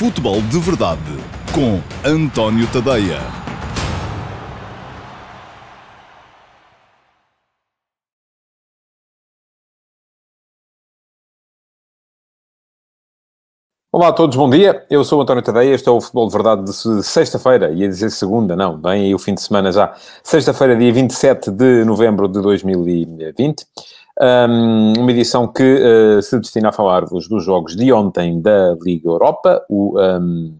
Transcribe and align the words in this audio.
Futebol 0.00 0.40
de 0.40 0.58
Verdade 0.58 1.02
com 1.54 1.78
António 2.08 2.66
Tadeia. 2.72 3.18
Olá 13.92 14.08
a 14.08 14.12
todos, 14.14 14.34
bom 14.36 14.48
dia. 14.48 14.86
Eu 14.88 15.04
sou 15.04 15.20
António 15.20 15.42
Tadeia, 15.42 15.74
este 15.74 15.86
é 15.86 15.92
o 15.92 16.00
Futebol 16.00 16.28
de 16.28 16.32
Verdade 16.32 16.64
de 16.64 17.02
sexta-feira, 17.02 17.70
ia 17.70 17.86
dizer 17.86 18.08
segunda, 18.08 18.56
não, 18.56 18.78
bem 18.78 19.02
aí 19.02 19.14
o 19.14 19.18
fim 19.18 19.34
de 19.34 19.42
semana 19.42 19.70
já. 19.70 19.94
Sexta-feira, 20.24 20.74
dia 20.76 20.90
27 20.94 21.50
de 21.50 21.84
novembro 21.84 22.26
de 22.26 22.40
2020. 22.40 23.66
Um, 24.22 24.92
uma 24.98 25.10
edição 25.12 25.48
que 25.48 25.62
uh, 25.62 26.20
se 26.20 26.38
destina 26.38 26.68
a 26.68 26.72
falar-vos 26.72 27.26
dos 27.26 27.42
jogos 27.42 27.74
de 27.74 27.90
ontem 27.90 28.38
da 28.38 28.76
Liga 28.82 29.08
Europa, 29.08 29.64
o, 29.66 29.98
um, 29.98 30.54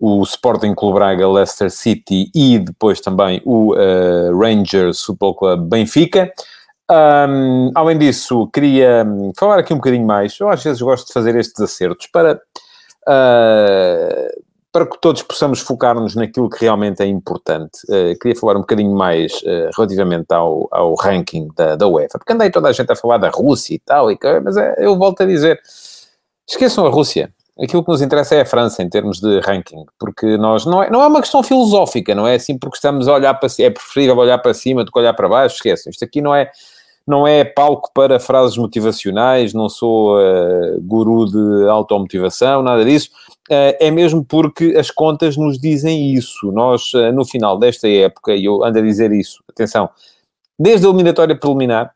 o 0.00 0.22
Sporting 0.22 0.74
Clube 0.74 0.94
Braga, 0.94 1.28
Leicester 1.28 1.70
City 1.70 2.30
e 2.34 2.58
depois 2.58 3.02
também 3.02 3.42
o 3.44 3.74
uh, 3.74 4.34
Rangers 4.38 5.02
Football 5.02 5.34
Club 5.34 5.68
Benfica. 5.68 6.32
Um, 6.90 7.70
além 7.74 7.98
disso, 7.98 8.48
queria 8.52 9.06
falar 9.36 9.58
aqui 9.58 9.74
um 9.74 9.78
bocadinho 9.78 10.06
mais. 10.06 10.38
Eu 10.40 10.48
às 10.48 10.64
vezes 10.64 10.80
gosto 10.80 11.06
de 11.06 11.12
fazer 11.12 11.36
estes 11.36 11.60
acertos 11.60 12.06
para, 12.06 12.40
uh, 13.06 14.42
para 14.74 14.86
que 14.86 15.00
todos 15.00 15.22
possamos 15.22 15.60
focar-nos 15.60 16.16
naquilo 16.16 16.50
que 16.50 16.60
realmente 16.60 17.00
é 17.00 17.06
importante. 17.06 17.78
Uh, 17.88 18.18
queria 18.18 18.36
falar 18.36 18.56
um 18.56 18.62
bocadinho 18.62 18.92
mais 18.92 19.32
uh, 19.42 19.70
relativamente 19.76 20.34
ao, 20.34 20.68
ao 20.72 20.96
ranking 20.96 21.48
da, 21.56 21.76
da 21.76 21.86
UEFA, 21.86 22.18
porque 22.18 22.32
andei 22.32 22.50
toda 22.50 22.68
a 22.68 22.72
gente 22.72 22.90
a 22.90 22.96
falar 22.96 23.18
da 23.18 23.28
Rússia 23.28 23.76
e 23.76 23.78
tal, 23.78 24.10
e, 24.10 24.18
mas 24.42 24.56
é, 24.56 24.74
eu 24.78 24.98
volto 24.98 25.22
a 25.22 25.26
dizer: 25.26 25.60
esqueçam 26.44 26.84
a 26.84 26.90
Rússia. 26.90 27.32
Aquilo 27.56 27.84
que 27.84 27.90
nos 27.92 28.02
interessa 28.02 28.34
é 28.34 28.40
a 28.40 28.44
França 28.44 28.82
em 28.82 28.88
termos 28.88 29.20
de 29.20 29.38
ranking, 29.38 29.86
porque 29.96 30.36
nós 30.36 30.66
não 30.66 30.82
é, 30.82 30.90
não 30.90 31.00
é 31.00 31.06
uma 31.06 31.20
questão 31.20 31.40
filosófica, 31.40 32.12
não 32.12 32.26
é 32.26 32.34
assim 32.34 32.58
porque 32.58 32.74
estamos 32.74 33.06
a 33.06 33.14
olhar 33.14 33.32
para 33.34 33.48
é 33.60 33.70
preferível 33.70 34.16
olhar 34.16 34.38
para 34.38 34.52
cima 34.52 34.84
do 34.84 34.90
que 34.90 34.98
olhar 34.98 35.14
para 35.14 35.28
baixo, 35.28 35.54
esqueçam. 35.54 35.88
Isto 35.88 36.04
aqui 36.04 36.20
não 36.20 36.34
é 36.34 36.50
não 37.06 37.26
é 37.26 37.44
palco 37.44 37.90
para 37.92 38.18
frases 38.18 38.56
motivacionais, 38.56 39.52
não 39.52 39.68
sou 39.68 40.16
uh, 40.16 40.80
guru 40.80 41.26
de 41.26 41.68
automotivação, 41.68 42.62
nada 42.62 42.84
disso. 42.84 43.10
Uh, 43.50 43.76
é 43.78 43.90
mesmo 43.90 44.24
porque 44.24 44.74
as 44.76 44.90
contas 44.90 45.36
nos 45.36 45.58
dizem 45.58 46.14
isso. 46.14 46.50
Nós, 46.50 46.94
uh, 46.94 47.12
no 47.12 47.24
final 47.26 47.58
desta 47.58 47.88
época, 47.88 48.34
e 48.34 48.46
eu 48.46 48.64
ando 48.64 48.78
a 48.78 48.82
dizer 48.82 49.12
isso, 49.12 49.42
atenção, 49.48 49.90
desde 50.58 50.86
a 50.86 50.88
eliminatória 50.88 51.38
preliminar, 51.38 51.94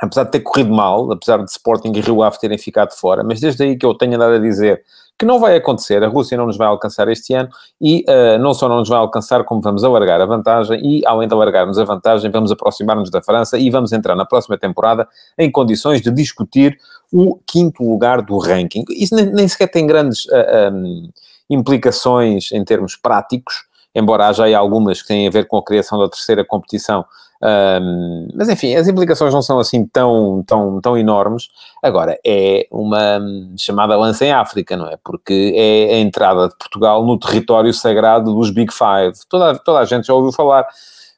apesar 0.00 0.24
de 0.24 0.30
ter 0.30 0.40
corrido 0.40 0.70
mal, 0.70 1.10
apesar 1.12 1.38
de 1.38 1.50
Sporting 1.50 1.92
e 1.94 2.00
Rio 2.00 2.22
Ave 2.22 2.38
terem 2.38 2.58
ficado 2.58 2.92
fora, 2.92 3.22
mas 3.22 3.40
desde 3.40 3.62
aí 3.62 3.76
que 3.76 3.84
eu 3.84 3.94
tenho 3.94 4.14
andado 4.14 4.34
a 4.34 4.38
dizer 4.38 4.82
que 5.18 5.26
não 5.26 5.40
vai 5.40 5.56
acontecer, 5.56 6.02
a 6.04 6.06
Rússia 6.06 6.36
não 6.38 6.46
nos 6.46 6.56
vai 6.56 6.68
alcançar 6.68 7.08
este 7.08 7.34
ano 7.34 7.48
e 7.80 8.04
uh, 8.08 8.38
não 8.38 8.54
só 8.54 8.68
não 8.68 8.76
nos 8.76 8.88
vai 8.88 8.98
alcançar, 9.00 9.42
como 9.42 9.60
vamos 9.60 9.82
alargar 9.82 10.20
a 10.20 10.24
vantagem 10.26 10.80
e, 10.80 11.04
além 11.04 11.26
de 11.26 11.34
alargarmos 11.34 11.76
a 11.76 11.84
vantagem, 11.84 12.30
vamos 12.30 12.52
aproximar-nos 12.52 13.10
da 13.10 13.20
França 13.20 13.58
e 13.58 13.68
vamos 13.68 13.92
entrar 13.92 14.14
na 14.14 14.24
próxima 14.24 14.56
temporada 14.56 15.08
em 15.36 15.50
condições 15.50 16.00
de 16.00 16.12
discutir 16.12 16.78
o 17.12 17.36
quinto 17.44 17.82
lugar 17.82 18.22
do 18.22 18.38
ranking. 18.38 18.84
Isso 18.90 19.16
nem, 19.16 19.26
nem 19.26 19.48
sequer 19.48 19.68
tem 19.68 19.88
grandes 19.88 20.24
uh, 20.26 20.36
eh, 20.36 20.70
um, 20.70 21.06
eh, 21.06 21.10
implicações 21.50 22.52
em 22.52 22.64
termos 22.64 22.94
práticos, 22.94 23.64
embora 23.92 24.28
haja 24.28 24.44
aí 24.44 24.54
algumas 24.54 25.02
que 25.02 25.08
têm 25.08 25.26
a 25.26 25.30
ver 25.30 25.48
com 25.48 25.56
a 25.56 25.64
criação 25.64 25.98
da 25.98 26.08
terceira 26.08 26.44
competição 26.44 27.04
um, 27.40 28.28
mas 28.34 28.48
enfim, 28.48 28.74
as 28.74 28.88
implicações 28.88 29.32
não 29.32 29.42
são 29.42 29.58
assim 29.58 29.86
tão, 29.86 30.42
tão, 30.46 30.80
tão 30.80 30.98
enormes. 30.98 31.48
Agora, 31.82 32.18
é 32.26 32.66
uma 32.70 33.20
chamada 33.56 33.96
lança 33.96 34.24
em 34.24 34.32
África, 34.32 34.76
não 34.76 34.88
é? 34.88 34.98
Porque 35.04 35.52
é 35.56 35.94
a 35.94 35.98
entrada 36.00 36.48
de 36.48 36.56
Portugal 36.56 37.04
no 37.04 37.18
território 37.18 37.72
sagrado 37.72 38.34
dos 38.34 38.50
Big 38.50 38.72
Five. 38.72 39.18
Toda, 39.28 39.56
toda 39.58 39.78
a 39.78 39.84
gente 39.84 40.06
já 40.06 40.14
ouviu 40.14 40.32
falar 40.32 40.66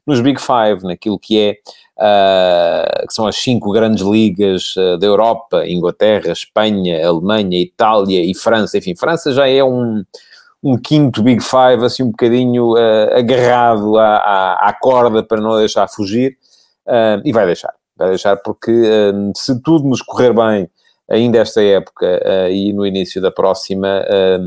nos 0.07 0.21
Big 0.21 0.41
Five, 0.41 0.85
naquilo 0.85 1.19
que 1.19 1.39
é. 1.41 1.57
Uh, 2.03 3.07
que 3.07 3.13
são 3.13 3.27
as 3.27 3.37
cinco 3.37 3.73
grandes 3.73 4.03
ligas 4.03 4.75
uh, 4.75 4.97
da 4.97 5.07
Europa, 5.07 5.69
Inglaterra, 5.69 6.33
Espanha, 6.33 7.07
Alemanha, 7.07 7.61
Itália 7.61 8.25
e 8.25 8.35
França. 8.35 8.79
Enfim, 8.79 8.97
França 8.97 9.35
já 9.35 9.47
é 9.47 9.63
um, 9.63 10.03
um 10.63 10.77
quinto 10.77 11.23
Big 11.23 11.43
Five, 11.43 11.85
assim 11.85 12.03
um 12.03 12.11
bocadinho 12.11 12.75
uh, 12.75 13.15
agarrado 13.17 13.99
à, 13.99 14.17
à, 14.17 14.69
à, 14.69 14.73
corda 14.73 15.23
para 15.23 15.41
não 15.41 15.57
deixar 15.57 15.89
fugir, 15.89 16.37
uh, 16.87 17.21
e 17.25 17.33
vai 17.33 17.47
deixar. 17.47 17.75
Vai 17.97 18.11
deixar 18.11 18.37
porque 18.37 18.71
uh, 18.71 19.33
se 19.37 19.61
tudo 19.63 19.89
nos 19.89 20.03
correr 20.03 20.33
bem 20.33 20.69
ainda 21.09 21.39
esta 21.39 21.61
época 21.61 22.23
e 22.53 22.73
no 22.73 22.87
início 22.87 23.21
da 23.21 23.33
próxima, 23.33 24.05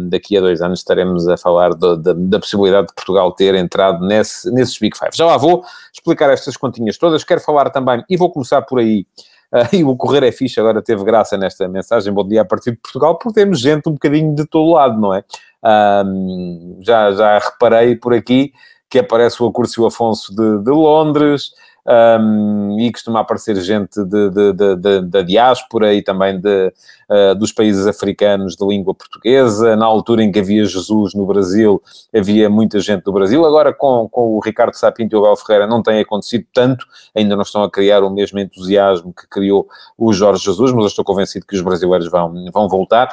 daqui 0.09 0.37
a 0.37 0.39
dois 0.39 0.61
anos 0.61 0.79
estaremos 0.79 1.27
a 1.27 1.35
falar 1.35 1.71
do, 1.71 1.97
da, 1.97 2.13
da, 2.15 2.39
possibilidade 2.39 2.87
de 2.87 2.93
Portugal 2.93 3.33
ter 3.33 3.53
entrado 3.53 4.07
nesse, 4.07 4.49
nesses 4.49 4.79
Big 4.79 4.97
Five. 4.97 5.11
Já 5.13 5.25
lá 5.25 5.35
vou 5.35 5.61
explicar 5.93 6.29
estas 6.29 6.55
continhas 6.55 6.97
todas. 6.97 7.25
Quero 7.25 7.41
falar 7.41 7.69
também, 7.69 8.01
e 8.09 8.15
vou 8.15 8.31
começar 8.31 8.61
por 8.61 8.79
aí, 8.79 9.05
Uh, 9.53 9.69
e 9.75 9.83
o 9.83 9.95
Correr 9.95 10.23
é 10.23 10.31
fixe, 10.31 10.59
agora 10.59 10.81
teve 10.81 11.03
graça 11.03 11.37
nesta 11.37 11.67
mensagem, 11.67 12.11
bom 12.11 12.27
dia 12.27 12.41
a 12.41 12.45
partir 12.45 12.71
de 12.71 12.77
Portugal, 12.77 13.19
porque 13.19 13.39
temos 13.39 13.59
gente 13.59 13.87
um 13.87 13.91
bocadinho 13.91 14.33
de 14.33 14.47
todo 14.47 14.71
lado, 14.71 14.99
não 14.99 15.13
é? 15.13 15.23
Um, 15.63 16.79
já, 16.81 17.11
já 17.13 17.39
reparei 17.39 17.95
por 17.95 18.13
aqui 18.13 18.51
que 18.89 18.99
aparece 18.99 19.41
o 19.41 19.47
Acúrcio 19.47 19.85
Afonso 19.85 20.35
de, 20.35 20.63
de 20.63 20.69
Londres, 20.69 21.51
um, 21.85 22.79
e 22.79 22.91
costuma 22.91 23.21
aparecer 23.21 23.55
gente 23.57 24.03
de, 24.05 24.29
de, 24.29 25.01
da 25.01 25.21
diáspora 25.21 25.93
e 25.93 26.01
também 26.01 26.39
de, 26.39 26.71
uh, 27.13 27.35
dos 27.35 27.51
países 27.51 27.85
africanos 27.85 28.55
de 28.55 28.65
língua 28.65 28.93
portuguesa. 28.93 29.75
Na 29.75 29.85
altura 29.85 30.23
em 30.23 30.31
que 30.31 30.39
havia 30.39 30.65
Jesus 30.65 31.13
no 31.13 31.25
Brasil, 31.25 31.81
havia 32.15 32.49
muita 32.49 32.79
gente 32.79 33.03
do 33.03 33.11
Brasil. 33.11 33.45
Agora, 33.45 33.71
com, 33.73 34.09
com 34.09 34.35
o 34.35 34.39
Ricardo 34.39 34.73
Sapinto 34.73 35.15
e 35.15 35.19
o 35.19 35.23
Abel 35.23 35.37
Ferreira, 35.37 35.67
não 35.67 35.83
tem 35.83 35.99
acontecido 35.99 36.45
tanto, 36.53 36.85
ainda 37.15 37.35
não 37.35 37.43
estão 37.43 37.63
a 37.63 37.69
criar 37.69 38.03
o 38.03 38.09
mesmo 38.09 38.39
entusiasmo 38.39 39.13
que 39.13 39.27
criou 39.27 39.67
o 39.97 40.11
Jorge 40.11 40.43
Jesus, 40.43 40.71
mas 40.71 40.81
eu 40.81 40.87
estou 40.87 41.05
convencido 41.05 41.45
que 41.45 41.55
os 41.55 41.61
brasileiros 41.61 42.09
vão, 42.09 42.33
vão 42.51 42.67
voltar. 42.67 43.09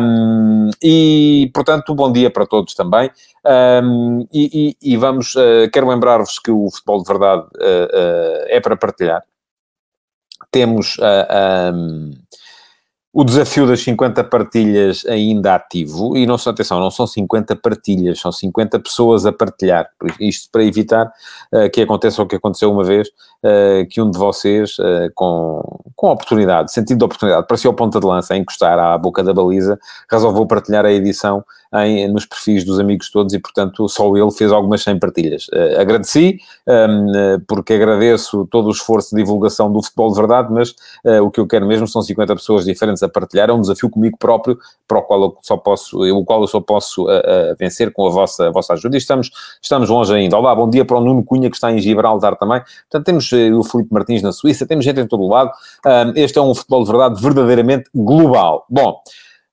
Um, 0.00 0.70
e, 0.82 1.50
portanto, 1.52 1.94
bom 1.94 2.12
dia 2.12 2.30
para 2.30 2.46
todos 2.46 2.74
também. 2.74 3.10
Um, 3.82 4.26
e, 4.32 4.76
e, 4.82 4.92
e, 4.92 4.96
vamos, 4.96 5.34
uh, 5.34 5.70
quero 5.72 5.88
lembrar-vos 5.88 6.38
que 6.38 6.50
o 6.50 6.68
futebol 6.70 7.02
de 7.02 7.08
verdade 7.08 7.42
uh, 7.42 7.46
uh, 7.46 8.44
é 8.48 8.60
para 8.60 8.76
partilhar. 8.76 9.22
Temos 10.50 10.96
o 13.18 13.24
desafio 13.24 13.66
das 13.66 13.80
50 13.80 14.24
partilhas 14.24 15.02
ainda 15.06 15.54
ativo, 15.54 16.14
e 16.18 16.26
não, 16.26 16.34
atenção, 16.34 16.78
não 16.78 16.90
são 16.90 17.06
50 17.06 17.56
partilhas, 17.56 18.20
são 18.20 18.30
50 18.30 18.78
pessoas 18.78 19.24
a 19.24 19.32
partilhar. 19.32 19.88
Isto 20.20 20.50
para 20.52 20.62
evitar 20.62 21.10
uh, 21.50 21.70
que 21.72 21.80
aconteça 21.80 22.20
o 22.20 22.26
que 22.26 22.36
aconteceu 22.36 22.70
uma 22.70 22.84
vez, 22.84 23.08
uh, 23.08 23.88
que 23.88 24.02
um 24.02 24.10
de 24.10 24.18
vocês, 24.18 24.76
uh, 24.80 25.10
com, 25.14 25.62
com 25.96 26.10
oportunidade, 26.10 26.70
sentido 26.70 26.98
de 26.98 27.04
oportunidade, 27.06 27.46
parecia 27.46 27.70
o 27.70 27.72
ponta 27.72 27.98
de 27.98 28.06
lança, 28.06 28.34
a 28.34 28.36
encostar 28.36 28.78
à 28.78 28.98
boca 28.98 29.24
da 29.24 29.32
baliza, 29.32 29.78
resolveu 30.10 30.44
partilhar 30.44 30.84
a 30.84 30.92
edição 30.92 31.42
em, 31.74 32.08
nos 32.08 32.26
perfis 32.26 32.64
dos 32.64 32.78
amigos 32.78 33.10
todos 33.10 33.32
e, 33.34 33.38
portanto, 33.38 33.88
só 33.88 34.14
ele 34.16 34.30
fez 34.30 34.52
algumas 34.52 34.82
100 34.82 34.98
partilhas. 34.98 35.46
agradeci, 35.78 36.38
um, 36.66 37.40
porque 37.46 37.74
agradeço 37.74 38.46
todo 38.50 38.68
o 38.68 38.70
esforço 38.70 39.14
de 39.14 39.22
divulgação 39.22 39.72
do 39.72 39.82
futebol 39.82 40.10
de 40.10 40.16
verdade, 40.16 40.52
mas 40.52 40.74
o 41.22 41.30
que 41.30 41.40
eu 41.40 41.46
quero 41.46 41.66
mesmo 41.66 41.86
são 41.86 42.02
50 42.02 42.34
pessoas 42.34 42.64
diferentes 42.64 43.02
a 43.02 43.08
partilhar, 43.08 43.50
é 43.50 43.52
um 43.52 43.60
desafio 43.60 43.90
comigo 43.90 44.16
próprio, 44.18 44.58
para 44.86 44.98
o 44.98 45.02
qual 45.02 45.22
eu 45.22 45.38
só 45.42 45.56
posso, 45.56 45.98
o 45.98 46.24
qual 46.24 46.40
eu 46.42 46.46
só 46.46 46.60
posso 46.60 47.04
uh, 47.04 47.08
uh, 47.08 47.56
vencer 47.58 47.92
com 47.92 48.06
a 48.06 48.10
vossa, 48.10 48.48
a 48.48 48.50
vossa 48.50 48.74
ajuda. 48.74 48.96
E 48.96 48.98
estamos, 48.98 49.30
estamos 49.60 49.88
longe 49.88 50.12
ainda. 50.14 50.36
Olá, 50.36 50.54
bom 50.54 50.68
dia 50.68 50.84
para 50.84 50.96
o 50.96 51.00
Nuno 51.00 51.24
Cunha, 51.24 51.50
que 51.50 51.56
está 51.56 51.72
em 51.72 51.78
Gibraltar 51.78 52.36
também. 52.36 52.60
Portanto, 52.90 53.04
temos 53.04 53.30
uh, 53.32 53.58
o 53.58 53.64
Felipe 53.64 53.92
Martins 53.92 54.22
na 54.22 54.32
Suíça, 54.32 54.66
temos 54.66 54.84
gente 54.84 55.00
em 55.00 55.06
todo 55.06 55.22
o 55.22 55.28
lado. 55.28 55.50
este 56.14 56.38
é 56.38 56.42
um 56.42 56.54
futebol 56.54 56.84
de 56.84 56.90
verdade 56.90 57.20
verdadeiramente 57.20 57.90
global. 57.94 58.64
Bom, 58.68 59.00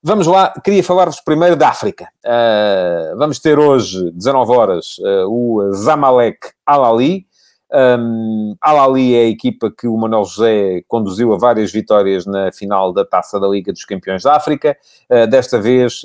Vamos 0.06 0.26
lá, 0.26 0.52
queria 0.62 0.84
falar-vos 0.84 1.18
primeiro 1.22 1.56
da 1.56 1.70
África. 1.70 2.10
Uh, 2.22 3.16
vamos 3.16 3.38
ter 3.38 3.58
hoje, 3.58 4.10
19 4.10 4.52
horas, 4.52 4.98
uh, 4.98 5.26
o 5.26 5.72
Zamalek 5.72 6.40
Al-Ali, 6.66 7.26
um, 7.72 8.54
Al-Ali 8.60 9.14
é 9.14 9.20
a 9.20 9.28
equipa 9.28 9.70
que 9.70 9.88
o 9.88 9.96
Manuel 9.96 10.26
José 10.26 10.82
conduziu 10.88 11.32
a 11.32 11.38
várias 11.38 11.72
vitórias 11.72 12.26
na 12.26 12.52
final 12.52 12.92
da 12.92 13.02
Taça 13.02 13.40
da 13.40 13.48
Liga 13.48 13.72
dos 13.72 13.86
Campeões 13.86 14.22
da 14.22 14.36
África. 14.36 14.76
Uh, 15.10 15.26
desta 15.26 15.58
vez, 15.58 16.02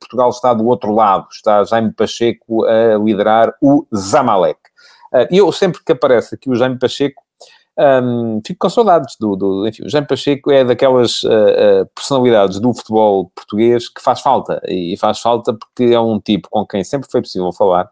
Portugal 0.00 0.30
está 0.30 0.54
do 0.54 0.64
outro 0.66 0.90
lado. 0.90 1.26
Está 1.30 1.62
Jaime 1.64 1.92
Pacheco 1.92 2.64
a 2.64 2.96
liderar 2.96 3.52
o 3.60 3.86
Zamalek. 3.94 4.60
Eu, 5.30 5.52
sempre 5.52 5.84
que 5.84 5.92
aparece 5.92 6.36
aqui 6.36 6.48
o 6.48 6.56
Jaime 6.56 6.78
Pacheco, 6.78 7.22
um, 7.78 8.40
fico 8.46 8.58
com 8.58 8.68
saudades 8.68 9.16
do, 9.18 9.34
do, 9.34 9.66
enfim, 9.66 9.84
o 9.84 9.88
Jean 9.88 10.04
Pacheco 10.04 10.50
é 10.50 10.64
daquelas 10.64 11.22
uh, 11.22 11.28
uh, 11.28 11.86
personalidades 11.94 12.60
do 12.60 12.74
futebol 12.74 13.30
português 13.34 13.88
que 13.88 14.02
faz 14.02 14.20
falta, 14.20 14.60
e 14.68 14.96
faz 14.98 15.20
falta 15.20 15.54
porque 15.54 15.84
é 15.84 15.98
um 15.98 16.20
tipo 16.20 16.48
com 16.50 16.66
quem 16.66 16.84
sempre 16.84 17.10
foi 17.10 17.22
possível 17.22 17.50
falar, 17.52 17.90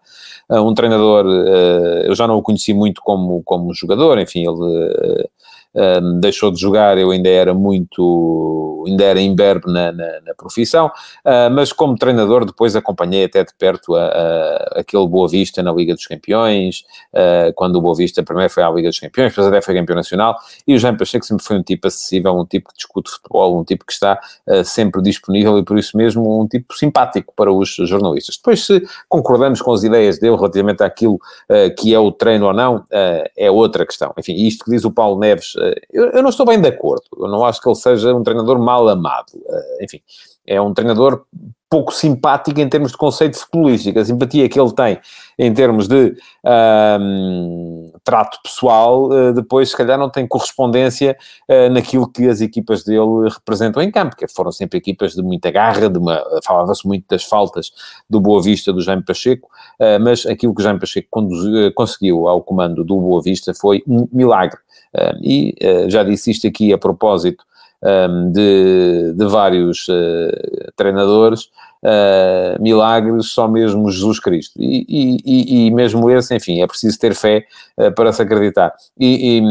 uh, 0.50 0.61
um 0.61 0.75
treinador, 0.75 1.25
eu 2.05 2.15
já 2.15 2.27
não 2.27 2.37
o 2.37 2.43
conheci 2.43 2.75
muito 2.75 3.00
como, 3.00 3.43
como 3.43 3.73
jogador, 3.73 4.19
enfim, 4.19 4.41
ele 4.47 5.29
um, 5.75 6.20
deixou 6.20 6.50
de 6.50 6.61
jogar, 6.61 6.99
eu 6.99 7.11
ainda 7.11 7.28
era 7.28 7.55
muito, 7.55 8.84
ainda 8.87 9.05
era 9.05 9.20
imberbe 9.20 9.70
na, 9.72 9.93
na, 9.93 10.20
na 10.26 10.34
profissão, 10.37 10.87
uh, 10.87 11.50
mas 11.52 11.72
como 11.72 11.96
treinador 11.96 12.44
depois 12.44 12.75
acompanhei 12.75 13.25
até 13.25 13.44
de 13.44 13.52
perto 13.55 13.94
a, 13.94 14.05
a, 14.05 14.81
aquele 14.81 15.06
Boa 15.06 15.28
Vista 15.28 15.62
na 15.62 15.72
Liga 15.72 15.94
dos 15.94 16.06
Campeões, 16.06 16.84
uh, 17.14 17.52
quando 17.55 17.76
o 17.76 17.81
Boa 17.81 17.94
Vista 17.94 18.22
primeiro 18.22 18.50
foi 18.52 18.62
à 18.62 18.70
Liga 18.70 18.88
dos 18.88 18.99
Campeões, 18.99 19.31
depois 19.31 19.46
até 19.46 19.61
foi 19.61 19.75
campeão 19.75 19.96
nacional, 19.96 20.37
e 20.67 20.75
o 20.75 20.78
Jean 20.78 20.96
Pacheco 20.96 21.25
sempre 21.25 21.44
foi 21.44 21.58
um 21.58 21.62
tipo 21.62 21.87
acessível, 21.87 22.34
um 22.37 22.44
tipo 22.44 22.70
que 22.70 22.76
discute 22.76 23.11
futebol, 23.11 23.61
um 23.61 23.64
tipo 23.64 23.84
que 23.84 23.93
está 23.93 24.19
uh, 24.46 24.64
sempre 24.64 25.00
disponível 25.02 25.58
e 25.58 25.64
por 25.64 25.78
isso 25.78 25.96
mesmo 25.96 26.40
um 26.40 26.46
tipo 26.46 26.75
simpático 26.76 27.32
para 27.37 27.52
os 27.52 27.69
jornalistas. 27.69 28.37
Depois 28.37 28.64
se 28.64 28.82
concordamos 29.08 29.62
com 29.62 29.72
as 29.72 29.82
ideias 29.82 30.19
dele 30.19 30.37
relativamente 30.37 30.82
àquilo 30.82 31.19
que 31.78 31.94
é 31.94 31.99
o 31.99 32.11
treino 32.12 32.46
ou 32.46 32.52
não, 32.52 32.84
é 33.37 33.50
outra 33.50 33.84
questão. 33.84 34.12
Enfim, 34.19 34.34
isto 34.34 34.64
que 34.64 34.70
diz 34.70 34.84
o 34.84 34.90
Paulo 34.90 35.19
Neves 35.19 35.55
eu, 35.92 36.06
eu, 36.10 36.22
não 36.22 36.30
estou 36.30 36.46
bem 36.46 36.60
de 36.60 36.68
acordo. 36.68 37.04
Eu 37.18 37.28
não 37.28 37.44
acho 37.44 37.60
que 37.60 37.68
ele 37.68 37.76
seja 37.76 38.14
um 38.14 38.22
treinador 38.22 38.58
mal 38.58 38.88
amado. 38.88 39.32
Uh, 39.34 39.84
enfim, 39.84 40.00
é 40.46 40.60
um 40.60 40.74
treinador 40.74 41.24
pouco 41.70 41.94
simpático 41.94 42.60
em 42.60 42.68
termos 42.68 42.90
de 42.90 42.98
conceito 42.98 43.38
futebolístico. 43.38 44.00
A 44.00 44.04
simpatia 44.04 44.48
que 44.48 44.60
ele 44.60 44.72
tem 44.72 44.98
em 45.38 45.54
termos 45.54 45.86
de 45.86 46.16
uh, 46.44 48.00
trato 48.02 48.40
pessoal, 48.42 49.08
uh, 49.08 49.32
depois, 49.32 49.70
se 49.70 49.76
calhar, 49.76 49.96
não 49.96 50.10
tem 50.10 50.26
correspondência 50.26 51.16
uh, 51.48 51.72
naquilo 51.72 52.10
que 52.10 52.28
as 52.28 52.40
equipas 52.40 52.82
dele 52.82 53.28
representam 53.32 53.80
em 53.80 53.90
campo, 53.90 54.16
que 54.16 54.26
foram 54.26 54.50
sempre 54.50 54.78
equipas 54.78 55.14
de 55.14 55.22
muita 55.22 55.52
garra, 55.52 55.88
de 55.88 55.96
uma, 55.96 56.20
falava-se 56.44 56.84
muito 56.84 57.06
das 57.08 57.22
faltas 57.22 57.70
do 58.10 58.20
Boa 58.20 58.42
Vista, 58.42 58.72
do 58.72 58.80
Jaime 58.80 59.04
Pacheco, 59.04 59.48
mas 60.00 60.26
aquilo 60.26 60.54
que 60.54 60.60
o 60.60 60.64
Jaime 60.64 60.80
Pacheco 60.80 61.08
conduziu, 61.10 61.72
conseguiu 61.72 62.28
ao 62.28 62.42
comando 62.42 62.82
do 62.84 62.96
Boa 62.96 63.22
Vista 63.22 63.54
foi 63.54 63.82
um 63.86 64.08
milagre. 64.12 64.58
E 65.22 65.54
já 65.88 66.02
disse 66.02 66.31
isto 66.31 66.46
aqui 66.46 66.72
a 66.72 66.78
propósito 66.78 67.44
de, 68.32 69.14
de, 69.14 69.26
vários 69.26 69.88
uh, 69.88 70.72
treinadores, 70.76 71.48
uh, 71.85 72.62
milagres 72.62 73.32
só 73.32 73.49
mesmo 73.49 73.91
Jesus 73.91 74.21
Cristo. 74.21 74.53
E, 74.59 74.85
e, 74.88 75.67
e, 75.67 75.71
mesmo 75.71 76.11
esse, 76.11 76.35
enfim, 76.35 76.61
é 76.61 76.67
preciso 76.67 76.99
ter 76.99 77.15
fé 77.15 77.44
uh, 77.79 77.93
para 77.93 78.12
se 78.12 78.23
acreditar. 78.23 78.73
E, 78.99 79.43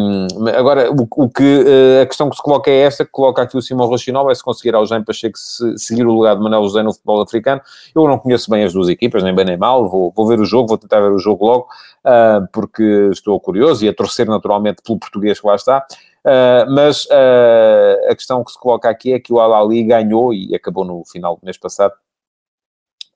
agora, 0.55 0.91
o, 0.91 1.07
o 1.23 1.29
que, 1.29 1.65
a 2.01 2.05
questão 2.05 2.29
que 2.29 2.35
se 2.35 2.41
coloca 2.41 2.69
é 2.69 2.81
esta, 2.81 3.05
que 3.05 3.11
coloca 3.11 3.41
aqui 3.41 3.57
o 3.57 3.61
Simão 3.61 3.87
Rochinol, 3.87 4.29
é 4.31 4.35
se 4.35 4.43
conseguir 4.43 4.75
ao 4.75 4.85
Jean 4.85 5.03
Pacheco 5.03 5.37
se, 5.37 5.77
seguir 5.77 6.05
o 6.05 6.13
lugar 6.13 6.35
de 6.35 6.41
Manuel 6.41 6.63
José 6.63 6.83
no 6.83 6.93
futebol 6.93 7.21
africano. 7.21 7.61
Eu 7.95 8.07
não 8.07 8.17
conheço 8.17 8.49
bem 8.49 8.63
as 8.63 8.73
duas 8.73 8.89
equipas, 8.89 9.23
nem 9.23 9.33
bem 9.33 9.45
nem 9.45 9.57
mal, 9.57 9.87
vou, 9.87 10.11
vou 10.15 10.27
ver 10.27 10.39
o 10.39 10.45
jogo, 10.45 10.67
vou 10.67 10.77
tentar 10.77 10.99
ver 11.01 11.11
o 11.11 11.19
jogo 11.19 11.45
logo, 11.45 11.67
porque 12.51 13.09
estou 13.11 13.39
curioso 13.39 13.85
e 13.85 13.89
a 13.89 13.93
torcer 13.93 14.27
naturalmente 14.27 14.81
pelo 14.83 14.99
português 14.99 15.39
que 15.39 15.47
lá 15.47 15.55
está. 15.55 15.85
Uh, 16.19 16.69
mas 16.69 17.05
uh, 17.05 18.11
a 18.11 18.15
questão 18.15 18.43
que 18.43 18.51
se 18.51 18.59
coloca 18.59 18.89
aqui 18.89 19.13
é 19.13 19.19
que 19.19 19.31
o 19.31 19.39
Al-Ali 19.39 19.83
ganhou, 19.83 20.33
e 20.33 20.53
acabou 20.53 20.83
no 20.83 21.03
final 21.05 21.35
do 21.37 21.45
mês 21.45 21.57
passado, 21.57 21.93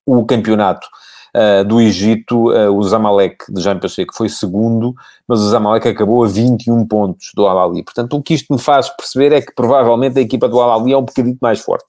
o 0.06 0.26
campeonato 0.26 0.88
uh, 1.36 1.64
do 1.64 1.80
Egito, 1.82 2.50
o 2.50 2.84
Zamalek 2.84 3.46
de 3.50 3.62
Jean 3.62 3.80
Pacheco 3.80 4.16
foi 4.16 4.30
segundo, 4.30 4.94
mas 5.28 5.40
o 5.42 5.50
Zamalek 5.50 5.88
acabou 5.88 6.24
a 6.24 6.28
21 6.28 6.86
pontos 6.88 7.32
do 7.36 7.48
Al-Ali. 7.48 7.84
Portanto, 7.84 8.16
o 8.16 8.22
que 8.22 8.34
isto 8.34 8.54
me 8.54 8.60
faz 8.60 8.90
perceber 8.90 9.34
é 9.34 9.42
que 9.42 9.54
provavelmente 9.54 10.20
a 10.20 10.22
equipa 10.22 10.48
do 10.48 10.60
Al-Ali 10.60 10.94
é 10.94 10.98
um 10.98 11.04
bocadinho 11.04 11.38
mais 11.42 11.60
forte. 11.60 11.86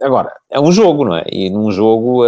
agora, 0.00 0.32
é 0.50 0.60
um 0.60 0.72
jogo, 0.72 1.04
não 1.04 1.16
é? 1.16 1.24
E 1.30 1.50
num 1.50 1.70
jogo 1.70 2.22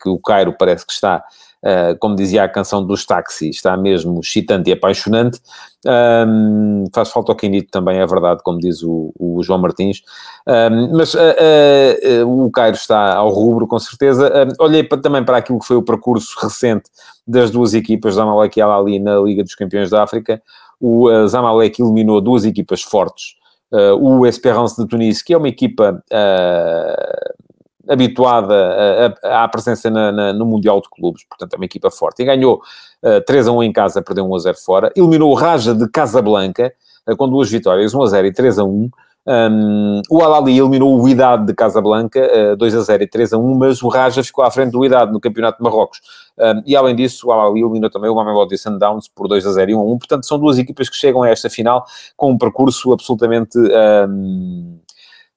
que 0.00 0.08
o 0.08 0.18
Cairo 0.18 0.54
parece 0.58 0.86
que 0.86 0.92
está 0.92 1.24
uh, 1.64 1.98
como 1.98 2.14
dizia 2.14 2.44
a 2.44 2.48
canção 2.48 2.84
dos 2.84 3.04
táxis, 3.04 3.56
está 3.56 3.76
mesmo 3.76 4.20
excitante 4.20 4.70
e 4.70 4.72
apaixonante. 4.72 5.40
Um, 5.86 6.84
faz 6.92 7.10
falta 7.10 7.32
ao 7.32 7.36
Quinito 7.36 7.70
também, 7.70 7.98
é 7.98 8.06
verdade, 8.06 8.40
como 8.42 8.58
diz 8.58 8.82
o, 8.82 9.12
o 9.18 9.42
João 9.42 9.58
Martins. 9.58 10.02
Um, 10.46 10.96
mas 10.96 11.14
uh, 11.14 11.18
uh, 12.24 12.46
o 12.46 12.50
Cairo 12.50 12.76
está 12.76 13.14
ao 13.14 13.30
rubro, 13.30 13.66
com 13.66 13.78
certeza. 13.78 14.30
olhei 14.58 14.82
para, 14.82 15.00
também 15.00 15.24
para 15.24 15.38
aquilo 15.38 15.58
que 15.58 15.66
foi 15.66 15.76
o 15.76 15.82
percurso 15.82 16.36
recente 16.40 16.90
das 17.26 17.50
duas 17.50 17.74
equipas, 17.74 18.14
Zamalek 18.14 18.58
e 18.58 18.62
Al-Ali, 18.62 18.98
na 18.98 19.18
Liga 19.18 19.42
dos 19.42 19.54
Campeões 19.54 19.90
da 19.90 20.02
África. 20.02 20.42
O 20.80 21.08
Zamalek 21.26 21.82
eliminou 21.82 22.20
duas 22.20 22.44
equipas 22.44 22.82
fortes. 22.82 23.34
o 24.00 24.24
Esperance 24.24 24.80
de 24.80 24.88
Tunis, 24.88 25.22
que 25.22 25.34
é 25.34 25.36
uma 25.36 25.48
equipa 25.48 26.02
habituada 27.88 29.16
à 29.24 29.48
presença 29.48 29.90
na, 29.90 30.12
na, 30.12 30.32
no 30.32 30.44
Mundial 30.44 30.80
de 30.80 30.88
Clubes, 30.90 31.24
portanto 31.28 31.54
é 31.54 31.56
uma 31.56 31.64
equipa 31.64 31.90
forte, 31.90 32.22
e 32.22 32.24
ganhou 32.24 32.56
uh, 33.02 33.08
eh, 33.08 33.20
3 33.20 33.48
a 33.48 33.52
1 33.52 33.62
em 33.62 33.72
casa, 33.72 34.02
perdeu 34.02 34.28
1 34.28 34.34
a 34.34 34.38
0 34.38 34.56
fora, 34.58 34.92
eliminou 34.94 35.30
o 35.30 35.34
Raja 35.34 35.74
de 35.74 35.88
Casablanca, 35.88 36.72
uh, 37.08 37.16
com 37.16 37.28
duas 37.28 37.50
vitórias, 37.50 37.94
1 37.94 38.02
a 38.02 38.06
0 38.06 38.26
e 38.26 38.32
3 38.32 38.58
a 38.58 38.64
1, 38.64 38.90
um, 39.28 40.00
o 40.10 40.22
Al-Ali 40.22 40.58
eliminou 40.58 40.98
o 40.98 41.06
Idade 41.06 41.46
de 41.46 41.54
Casablanca, 41.54 42.18
uh, 42.18 42.52
eh, 42.52 42.56
2 42.56 42.74
a 42.74 42.80
0 42.80 43.02
e 43.02 43.06
3 43.06 43.34
a 43.34 43.38
1, 43.38 43.54
mas 43.56 43.82
o 43.82 43.88
Raja 43.88 44.24
ficou 44.24 44.42
à 44.42 44.50
frente 44.50 44.72
do 44.72 44.84
Idade 44.84 45.12
no 45.12 45.20
Campeonato 45.20 45.58
de 45.58 45.64
Marrocos. 45.64 46.00
Um, 46.38 46.62
e 46.64 46.74
além 46.74 46.96
disso, 46.96 47.28
o 47.28 47.32
Al-Ali 47.32 47.60
eliminou 47.60 47.90
também 47.90 48.08
o 48.08 48.14
Mamelodi 48.14 48.56
Sundowns 48.56 49.06
por 49.06 49.28
2 49.28 49.44
a 49.46 49.52
0 49.52 49.70
e 49.70 49.74
1 49.74 49.78
a 49.78 49.82
1. 49.82 49.98
Portanto, 49.98 50.26
são 50.26 50.38
duas 50.38 50.58
equipas 50.58 50.88
que 50.88 50.96
chegam 50.96 51.22
a 51.22 51.28
esta 51.28 51.50
final 51.50 51.84
com 52.16 52.30
um 52.30 52.38
percurso 52.38 52.92
absolutamente... 52.92 53.58
Um, 53.58 54.78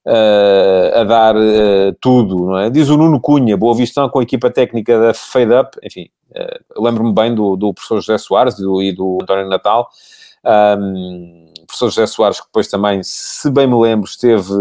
uh, 0.06 1.00
a 1.00 1.04
dar 1.04 1.36
uh, 1.36 1.92
tudo, 2.00 2.46
não 2.46 2.58
é? 2.58 2.70
Diz 2.70 2.88
o 2.88 2.96
Nuno 2.96 3.20
Cunha, 3.20 3.56
Boa 3.56 3.74
Vista 3.74 4.08
com 4.08 4.18
a 4.18 4.22
equipa 4.22 4.50
técnica 4.50 4.98
da 4.98 5.14
Fade 5.14 5.52
Up, 5.52 5.78
enfim, 5.82 6.08
uh, 6.30 6.82
lembro-me 6.82 7.12
bem 7.12 7.34
do, 7.34 7.56
do 7.56 7.72
professor 7.72 8.00
José 8.00 8.18
Soares 8.18 8.58
e 8.58 8.62
do, 8.62 8.82
e 8.82 8.92
do 8.92 9.18
António 9.22 9.48
Natal, 9.48 9.88
um, 10.78 11.52
o 11.62 11.66
professor 11.66 11.90
José 11.90 12.06
Soares, 12.06 12.40
que 12.40 12.46
depois 12.46 12.68
também, 12.68 13.00
se 13.02 13.50
bem 13.50 13.66
me 13.66 13.80
lembro, 13.80 14.06
esteve 14.06 14.52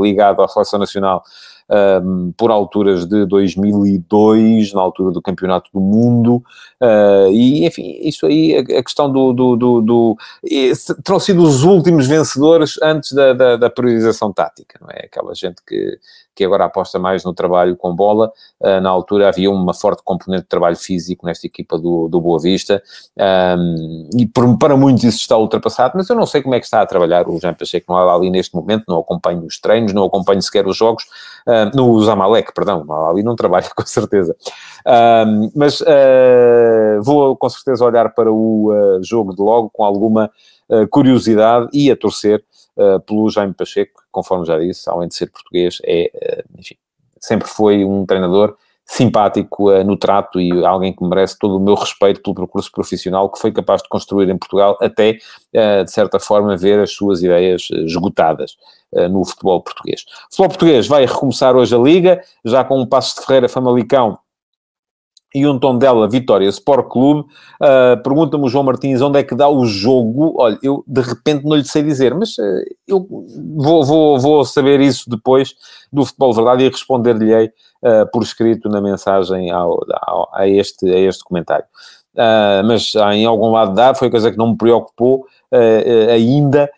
ligado 0.00 0.42
à 0.42 0.48
Seleção 0.48 0.78
Nacional 0.78 1.24
um, 1.72 2.32
por 2.36 2.50
alturas 2.50 3.06
de 3.06 3.24
2002, 3.26 4.72
na 4.74 4.80
altura 4.80 5.10
do 5.10 5.22
Campeonato 5.22 5.70
do 5.72 5.80
Mundo, 5.80 6.42
uh, 6.80 7.30
e 7.30 7.66
enfim, 7.66 7.98
isso 8.02 8.26
aí, 8.26 8.56
a, 8.56 8.60
a 8.60 8.82
questão 8.82 9.10
do. 9.10 9.32
do, 9.32 9.56
do, 9.56 9.80
do 9.80 11.20
sido 11.20 11.42
os 11.42 11.62
últimos 11.62 12.06
vencedores 12.06 12.74
antes 12.82 13.12
da, 13.12 13.32
da, 13.32 13.56
da 13.56 13.70
priorização 13.70 14.32
tática, 14.32 14.78
não 14.80 14.88
é? 14.90 15.06
Aquela 15.06 15.34
gente 15.34 15.62
que 15.64 15.98
que 16.34 16.44
agora 16.44 16.64
aposta 16.64 16.98
mais 16.98 17.24
no 17.24 17.32
trabalho 17.32 17.76
com 17.76 17.94
bola. 17.94 18.32
Uh, 18.60 18.80
na 18.80 18.90
altura 18.90 19.28
havia 19.28 19.50
uma 19.50 19.74
forte 19.74 20.02
componente 20.02 20.44
de 20.44 20.48
trabalho 20.48 20.76
físico 20.76 21.26
nesta 21.26 21.46
equipa 21.46 21.78
do, 21.78 22.08
do 22.08 22.20
Boa 22.20 22.38
Vista, 22.38 22.82
um, 23.58 24.08
e 24.16 24.26
por, 24.26 24.56
para 24.58 24.76
muitos 24.76 25.04
isso 25.04 25.18
está 25.18 25.36
ultrapassado, 25.36 25.94
mas 25.96 26.08
eu 26.08 26.16
não 26.16 26.26
sei 26.26 26.42
como 26.42 26.54
é 26.54 26.60
que 26.60 26.64
está 26.64 26.80
a 26.80 26.86
trabalhar 26.86 27.28
o 27.28 27.38
Jean 27.38 27.54
Pacheco, 27.54 27.86
não 27.88 27.96
há 27.96 28.14
ali 28.14 28.30
neste 28.30 28.54
momento, 28.54 28.84
não 28.88 28.98
acompanho 28.98 29.44
os 29.44 29.58
treinos, 29.60 29.92
não 29.92 30.04
acompanho 30.04 30.40
sequer 30.40 30.66
os 30.66 30.76
jogos, 30.76 31.04
uh, 31.46 31.76
no 31.76 32.00
Zamalek, 32.02 32.52
perdão, 32.52 32.84
ali 33.08 33.22
não 33.22 33.36
trabalha 33.36 33.68
com 33.74 33.86
certeza. 33.86 34.36
Um, 34.86 35.50
mas 35.54 35.80
uh, 35.80 37.02
vou 37.02 37.36
com 37.36 37.48
certeza 37.48 37.84
olhar 37.84 38.12
para 38.14 38.32
o 38.32 39.00
jogo 39.02 39.34
de 39.34 39.42
logo 39.42 39.70
com 39.70 39.84
alguma 39.84 40.30
curiosidade 40.90 41.68
e 41.72 41.90
a 41.90 41.96
torcer 41.96 42.42
pelo 43.06 43.28
Jaime 43.28 43.52
Pacheco, 43.52 44.02
conforme 44.10 44.46
já 44.46 44.58
disse, 44.58 44.88
além 44.88 45.06
de 45.06 45.14
ser 45.14 45.26
português, 45.26 45.78
é, 45.84 46.42
enfim, 46.56 46.76
sempre 47.20 47.46
foi 47.46 47.84
um 47.84 48.06
treinador 48.06 48.56
simpático 48.84 49.70
uh, 49.70 49.84
no 49.84 49.96
trato 49.96 50.40
e 50.40 50.64
alguém 50.64 50.92
que 50.92 51.04
merece 51.04 51.38
todo 51.38 51.56
o 51.56 51.60
meu 51.60 51.74
respeito 51.74 52.22
pelo 52.22 52.34
percurso 52.34 52.70
profissional 52.70 53.30
que 53.30 53.38
foi 53.38 53.52
capaz 53.52 53.82
de 53.82 53.88
construir 53.88 54.28
em 54.28 54.36
Portugal 54.36 54.76
até, 54.80 55.18
de 55.52 55.90
certa 55.90 56.18
forma, 56.18 56.56
ver 56.56 56.80
as 56.80 56.92
suas 56.92 57.22
ideias 57.22 57.68
esgotadas 57.70 58.56
no 59.10 59.24
futebol 59.24 59.60
português. 59.62 60.02
O 60.02 60.30
futebol 60.30 60.48
português 60.48 60.86
vai 60.86 61.06
recomeçar 61.06 61.56
hoje 61.56 61.74
a 61.74 61.78
Liga, 61.78 62.22
já 62.44 62.64
com 62.64 62.80
um 62.80 62.86
passo 62.86 63.20
de 63.20 63.26
Ferreira 63.26 63.48
Famalicão 63.48 64.18
e 65.34 65.46
um 65.46 65.58
tom 65.58 65.78
dela 65.78 66.08
Vitória 66.08 66.48
Sport 66.48 66.88
Clube. 66.88 67.20
Uh, 67.60 68.02
Pergunta-me 68.02 68.44
o 68.44 68.48
João 68.48 68.64
Martins 68.64 69.00
onde 69.00 69.18
é 69.18 69.22
que 69.22 69.34
dá 69.34 69.48
o 69.48 69.64
jogo. 69.64 70.34
Olha, 70.36 70.58
eu 70.62 70.84
de 70.86 71.00
repente 71.00 71.44
não 71.44 71.56
lhe 71.56 71.64
sei 71.64 71.82
dizer, 71.82 72.14
mas 72.14 72.36
uh, 72.38 72.62
eu 72.86 73.06
vou, 73.56 73.84
vou, 73.84 74.18
vou 74.18 74.44
saber 74.44 74.80
isso 74.80 75.08
depois 75.08 75.54
do 75.92 76.04
Futebol 76.04 76.34
Verdade 76.34 76.64
e 76.64 76.68
responder-lhe-ei 76.68 77.46
uh, 77.46 78.10
por 78.12 78.22
escrito 78.22 78.68
na 78.68 78.80
mensagem 78.80 79.50
ao, 79.50 79.78
ao, 80.02 80.28
a, 80.32 80.46
este, 80.46 80.86
a 80.90 80.98
este 80.98 81.24
comentário. 81.24 81.66
mas 82.66 82.94
em 83.14 83.24
algum 83.24 83.50
lado 83.50 83.74
dá, 83.74 83.94
foi 83.94 84.10
coisa 84.10 84.30
que 84.30 84.36
não 84.36 84.50
me 84.50 84.56
preocupou 84.56 85.26
ainda, 86.10 86.70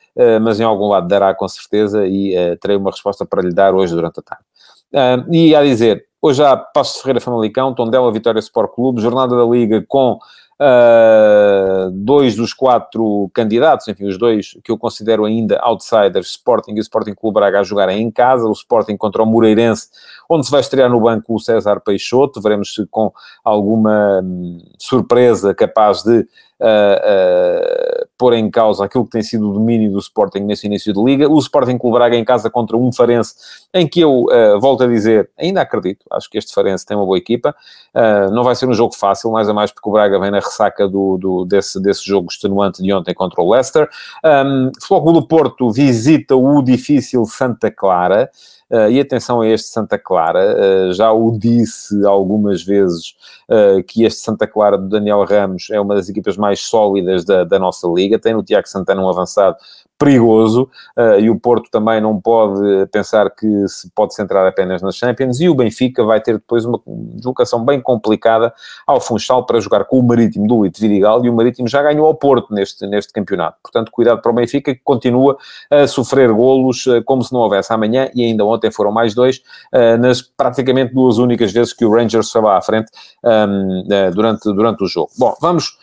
mas 0.43 0.61
em 0.61 0.65
algum 0.65 0.89
lado 0.89 1.09
dará 1.09 1.35
com 1.35 1.47
certeza 1.49 2.07
e 2.07 2.35
terei 2.61 2.77
uma 2.77 2.91
resposta 2.91 3.25
para 3.25 3.43
lhe 3.43 3.53
dar 3.53 3.75
hoje 3.75 3.95
durante 3.95 4.21
a 4.21 4.23
tarde. 4.23 5.27
e 5.31 5.55
a 5.55 5.63
dizer, 5.63 6.05
Hoje 6.26 6.43
há 6.43 6.57
Passos 6.57 7.02
Ferreira 7.02 7.21
Famalicão, 7.21 7.75
Tondela 7.75 8.11
Vitória 8.11 8.38
Sport 8.38 8.73
Clube, 8.75 9.02
jornada 9.02 9.37
da 9.37 9.45
Liga 9.45 9.85
com 9.87 10.12
uh, 10.14 11.90
dois 11.93 12.35
dos 12.35 12.54
quatro 12.54 13.31
candidatos, 13.35 13.87
enfim, 13.88 14.07
os 14.07 14.16
dois 14.16 14.57
que 14.64 14.73
eu 14.73 14.78
considero 14.78 15.26
ainda 15.26 15.61
outsiders, 15.61 16.28
Sporting 16.28 16.76
e 16.76 16.81
Sporting 16.81 17.12
Clube 17.12 17.35
Braga 17.35 17.61
a 17.61 17.62
jogarem 17.62 18.00
em 18.00 18.11
casa, 18.11 18.49
o 18.49 18.52
Sporting 18.52 18.97
contra 18.97 19.23
o 19.23 19.26
Moreirense, 19.26 19.90
onde 20.26 20.47
se 20.47 20.50
vai 20.50 20.62
estrear 20.62 20.88
no 20.88 20.99
banco 20.99 21.35
o 21.35 21.38
César 21.38 21.78
Peixoto, 21.81 22.40
veremos 22.40 22.73
se 22.73 22.87
com 22.87 23.12
alguma 23.45 24.23
hum, 24.25 24.62
surpresa 24.78 25.52
capaz 25.52 26.02
de 26.02 26.26
uh, 26.61 28.07
pôr 28.17 28.35
em 28.35 28.51
causa 28.51 28.85
aquilo 28.85 29.05
que 29.05 29.11
tem 29.11 29.23
sido 29.23 29.51
o 29.51 29.53
domínio 29.53 29.93
do 29.93 29.99
Sporting 29.99 30.41
nesse 30.41 30.67
início 30.67 30.93
de 30.93 31.03
liga. 31.03 31.29
O 31.29 31.39
Sporting 31.39 31.79
Clube 31.79 31.97
Braga 31.97 32.17
em 32.17 32.25
casa 32.25 32.51
contra 32.51 32.77
um 32.77 32.93
Farense, 32.93 33.35
em 33.73 33.87
que 33.87 34.01
eu 34.01 34.25
uh, 34.25 34.61
volto 34.61 34.85
a 34.85 34.87
dizer, 34.87 35.31
ainda 35.39 35.61
acredito, 35.61 36.05
acho 36.11 36.29
que 36.31 36.39
este 36.39 36.53
Farense 36.55 36.87
tem 36.87 36.97
uma 36.97 37.07
boa 37.07 37.19
equipa. 37.19 37.55
Uh, 37.95 38.31
não 38.33 38.45
vai 38.45 38.55
ser 38.55 38.67
um 38.67 38.75
jogo 38.75 38.95
fácil, 38.95 39.31
mais 39.31 39.49
a 39.49 39.55
mais 39.55 39.71
porque 39.71 39.89
o 39.89 39.93
Braga 39.93 40.19
vem 40.19 40.31
na 40.31 40.41
ressaca 40.41 40.89
do, 40.89 41.19
do 41.19 41.45
desse, 41.45 41.81
desse 41.81 42.05
jogo 42.07 42.29
extenuante 42.31 42.83
de 42.83 42.93
ontem 42.93 43.15
contra 43.15 43.43
o 43.43 43.51
Leicester. 43.51 43.89
Um, 44.25 44.71
Futebol 44.81 45.13
do 45.13 45.27
Porto 45.27 45.71
visita 45.71 46.37
o 46.37 46.63
difícil 46.63 47.25
Santa 47.25 47.71
Clara. 47.71 48.31
Uh, 48.75 48.90
e 48.90 48.99
atenção 48.99 49.40
a 49.40 49.47
este 49.47 49.69
Santa 49.69 49.97
Clara, 49.97 50.88
uh, 50.88 50.93
já 50.93 51.12
o 51.12 51.38
disse 51.38 52.04
algumas 52.04 52.61
vezes 52.61 53.14
uh, 53.49 53.81
que 53.85 54.02
este 54.02 54.19
Santa 54.19 54.49
Clara 54.49 54.76
do 54.76 54.88
Daniel 54.88 55.25
Ramos 55.25 55.69
é 55.71 55.81
uma 55.81 55.95
das 55.95 56.09
equipas 56.09 56.37
mais 56.37 56.59
sólidas 56.59 57.25
da, 57.25 57.45
da 57.45 57.57
nossa 57.57 57.87
liga. 57.87 58.19
Tem 58.19 58.35
no 58.35 58.43
Tiago 58.43 58.69
Santana 58.69 59.00
um 59.00 59.09
avançado 59.09 59.57
perigoso 59.99 60.69
uh, 60.97 61.19
e 61.21 61.31
o 61.31 61.39
Porto 61.39 61.71
também 61.71 62.01
não 62.01 62.21
pode 62.21 62.87
pensar 62.91 63.31
que 63.31 63.69
se 63.69 63.89
pode 63.95 64.15
centrar 64.15 64.47
apenas 64.47 64.83
nas 64.83 64.97
Champions 64.97 65.41
e 65.41 65.49
o 65.49 65.55
Benfica 65.55 66.05
vai 66.05 66.21
ter 66.21 66.35
depois 66.35 66.65
uma 66.65 66.81
deslocação 66.87 67.65
bem 67.65 67.81
complicada 67.81 68.53
ao 68.87 69.01
Funchal 69.01 69.47
para 69.47 69.61
jogar 69.61 69.85
com 69.85 69.99
o 69.99 70.03
Marítimo 70.03 70.47
do 70.47 70.65
Lito 70.65 70.81
Vidigal 70.81 71.25
e 71.25 71.31
o 71.31 71.35
Marítimo 71.35 71.69
já 71.69 71.83
ganhou 71.83 72.07
ao 72.07 72.15
Porto 72.15 72.53
neste, 72.53 72.87
neste 72.87 73.13
campeonato. 73.13 73.59
Portanto, 73.63 73.91
cuidado 73.93 74.21
para 74.21 74.31
o 74.31 74.35
Benfica 74.35 74.75
que 74.75 74.81
continua 74.83 75.37
a 75.71 75.87
sofrer 75.87 76.33
golos 76.33 76.87
uh, 76.87 77.03
como 77.05 77.23
se 77.23 77.33
não 77.33 77.41
houvesse 77.41 77.73
amanhã 77.73 78.11
e 78.15 78.25
ainda 78.25 78.45
ontem 78.45 78.71
foram 78.71 78.91
mais 78.91 79.15
dois 79.15 79.43
uh, 79.73 79.97
nas 79.99 80.21
praticamente 80.23 80.93
duas 80.93 81.19
únicas 81.19 81.53
vezes 81.53 81.73
que 81.73 81.85
o 81.85 81.95
Rangers 81.95 82.27
estava 82.27 82.57
à 82.57 82.61
frente 82.61 82.91
um, 83.23 83.85
ehm, 83.91 84.11
durante, 84.13 84.53
durante 84.53 84.85
o 84.85 84.87
jogo. 84.87 85.11
Bom, 85.19 85.35
vamos 85.41 85.79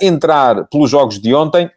entrar 0.00 0.66
pelos 0.68 0.90
jogos 0.90 1.18
de 1.18 1.34
ontem 1.34 1.70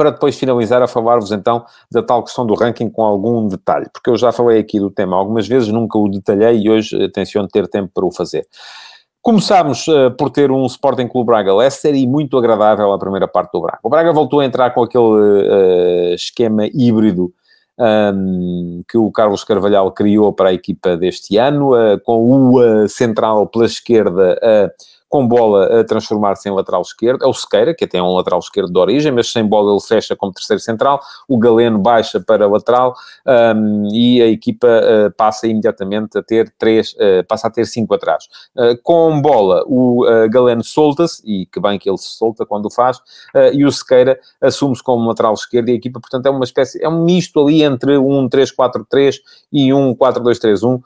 para 0.00 0.12
depois 0.12 0.34
finalizar 0.38 0.80
a 0.80 0.88
falar-vos 0.88 1.30
então 1.30 1.62
da 1.92 2.02
tal 2.02 2.24
questão 2.24 2.46
do 2.46 2.54
ranking 2.54 2.88
com 2.88 3.04
algum 3.04 3.46
detalhe, 3.46 3.86
porque 3.92 4.08
eu 4.08 4.16
já 4.16 4.32
falei 4.32 4.58
aqui 4.58 4.80
do 4.80 4.90
tema 4.90 5.14
algumas 5.14 5.46
vezes, 5.46 5.68
nunca 5.68 5.98
o 5.98 6.08
detalhei 6.08 6.58
e 6.58 6.70
hoje 6.70 7.06
tenciono 7.10 7.46
ter 7.46 7.68
tempo 7.68 7.90
para 7.92 8.06
o 8.06 8.10
fazer. 8.10 8.46
Começámos 9.20 9.86
uh, 9.88 10.10
por 10.16 10.30
ter 10.30 10.50
um 10.50 10.64
Sporting 10.64 11.06
Clube 11.06 11.26
Braga-Leicester 11.26 11.94
e 11.94 12.06
muito 12.06 12.38
agradável 12.38 12.90
a 12.90 12.98
primeira 12.98 13.28
parte 13.28 13.52
do 13.52 13.60
Braga. 13.60 13.78
O 13.82 13.90
Braga 13.90 14.10
voltou 14.10 14.40
a 14.40 14.46
entrar 14.46 14.70
com 14.70 14.82
aquele 14.82 15.04
uh, 15.04 16.14
esquema 16.14 16.64
híbrido 16.72 17.30
um, 17.78 18.82
que 18.88 18.96
o 18.96 19.12
Carlos 19.12 19.44
Carvalhal 19.44 19.92
criou 19.92 20.32
para 20.32 20.48
a 20.48 20.54
equipa 20.54 20.96
deste 20.96 21.36
ano, 21.36 21.74
uh, 21.74 22.00
com 22.00 22.54
o 22.54 22.88
central 22.88 23.46
pela 23.48 23.66
esquerda 23.66 24.40
com 25.10 25.26
bola 25.26 25.80
a 25.80 25.84
transformar-se 25.84 26.48
em 26.48 26.52
lateral 26.52 26.82
esquerdo. 26.82 27.24
É 27.24 27.26
o 27.26 27.34
Sequeira, 27.34 27.74
que 27.74 27.84
até 27.84 27.98
é 27.98 28.02
um 28.02 28.14
lateral 28.14 28.38
esquerdo 28.38 28.72
de 28.72 28.78
origem, 28.78 29.10
mas 29.10 29.30
sem 29.32 29.44
bola 29.44 29.72
ele 29.72 29.80
fecha 29.80 30.14
como 30.14 30.32
terceiro 30.32 30.60
central. 30.60 31.00
O 31.28 31.36
Galeno 31.36 31.80
baixa 31.80 32.20
para 32.20 32.46
lateral 32.46 32.94
um, 33.26 33.88
e 33.92 34.22
a 34.22 34.28
equipa 34.28 34.68
uh, 34.68 35.10
passa 35.16 35.48
imediatamente 35.48 36.16
a 36.16 36.22
ter 36.22 36.54
três, 36.56 36.92
uh, 36.92 37.26
passa 37.26 37.48
a 37.48 37.50
ter 37.50 37.66
cinco 37.66 37.92
atrás. 37.92 38.28
Uh, 38.56 38.80
com 38.84 39.20
bola, 39.20 39.64
o 39.66 40.04
Galeno 40.30 40.62
solta-se, 40.62 41.20
e 41.26 41.44
que 41.46 41.58
bem 41.58 41.76
que 41.76 41.90
ele 41.90 41.98
se 41.98 42.16
solta 42.16 42.46
quando 42.46 42.66
o 42.66 42.70
faz, 42.70 43.00
e 43.52 43.64
o 43.64 43.72
Sequeira 43.72 44.18
assume-se 44.40 44.82
como 44.82 45.08
lateral 45.08 45.34
esquerdo 45.34 45.68
e 45.68 45.72
a 45.72 45.74
equipa, 45.74 45.98
portanto, 45.98 46.26
é 46.26 46.30
uma 46.30 46.44
espécie, 46.44 46.82
é 46.82 46.88
um 46.88 47.04
misto 47.04 47.40
ali 47.40 47.64
entre 47.64 47.98
um 47.98 48.28
3-4-3 48.28 49.16
e 49.52 49.72
um 49.74 49.94
4-2-3-1, 49.94 50.80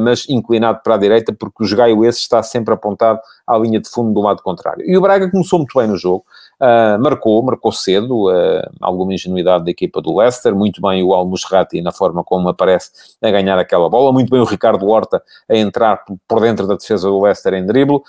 mas 0.00 0.28
inclinado 0.28 0.80
para 0.82 0.94
a 0.94 0.98
direita, 0.98 1.32
porque 1.32 1.64
o 1.64 1.66
Jogaio 1.66 2.04
esse 2.04 2.20
está 2.20 2.42
sempre 2.42 2.74
apontado 2.74 3.20
à 3.46 3.58
linha 3.62 3.80
de 3.80 3.88
fundo 3.88 4.12
do 4.12 4.20
lado 4.20 4.42
contrário. 4.42 4.84
E 4.84 4.96
o 4.96 5.00
Braga 5.00 5.30
começou 5.30 5.58
muito 5.58 5.78
bem 5.78 5.88
no 5.88 5.96
jogo, 5.96 6.24
uh, 6.62 7.02
marcou, 7.02 7.42
marcou 7.42 7.72
cedo, 7.72 8.30
uh, 8.30 8.62
alguma 8.80 9.12
ingenuidade 9.12 9.64
da 9.64 9.70
equipa 9.70 10.00
do 10.00 10.16
Leicester, 10.16 10.54
muito 10.54 10.80
bem 10.80 11.02
o 11.02 11.12
Almusrati 11.12 11.80
na 11.82 11.90
forma 11.90 12.22
como 12.22 12.48
aparece 12.48 12.90
a 13.20 13.30
ganhar 13.30 13.58
aquela 13.58 13.88
bola, 13.88 14.12
muito 14.12 14.30
bem 14.30 14.40
o 14.40 14.44
Ricardo 14.44 14.86
Horta 14.86 15.22
a 15.48 15.56
entrar 15.56 16.04
por 16.28 16.40
dentro 16.40 16.66
da 16.66 16.74
defesa 16.74 17.08
do 17.08 17.20
Leicester 17.20 17.54
em 17.54 17.66
drible, 17.66 18.00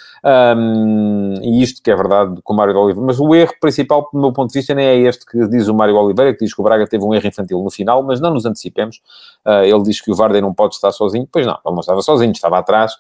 um, 0.55 1.33
e 1.41 1.63
isto 1.63 1.81
que 1.81 1.89
é 1.89 1.95
verdade 1.95 2.39
com 2.43 2.53
o 2.53 2.55
Mário 2.55 2.77
Oliveira, 2.77 3.07
mas 3.07 3.19
o 3.19 3.33
erro 3.33 3.53
principal, 3.60 4.07
do 4.13 4.19
meu 4.19 4.31
ponto 4.31 4.51
de 4.51 4.60
vista, 4.60 4.75
nem 4.75 4.86
é 4.86 4.98
este 4.98 5.25
que 5.25 5.48
diz 5.48 5.67
o 5.67 5.74
Mário 5.74 5.95
Oliveira, 5.95 6.33
que 6.33 6.45
diz 6.45 6.53
que 6.53 6.62
o 6.62 6.63
Braga 6.63 6.86
teve 6.86 7.03
um 7.03 7.13
erro 7.13 7.27
infantil 7.27 7.62
no 7.63 7.72
final, 7.72 8.03
mas 8.03 8.22
não 8.22 8.33
nos 8.33 8.45
antecipemos, 8.45 9.01
uh, 9.45 9.63
ele 9.63 9.81
diz 9.83 10.00
que 10.00 10.12
o 10.12 10.15
Vardy 10.15 10.41
não 10.41 10.53
pode 10.53 10.75
estar 10.75 10.91
sozinho, 10.91 11.27
pois 11.31 11.45
não, 11.45 11.57
ele 11.65 11.74
não 11.74 11.79
estava 11.79 12.01
sozinho, 12.01 12.31
estava 12.31 12.60
atrás, 12.60 12.93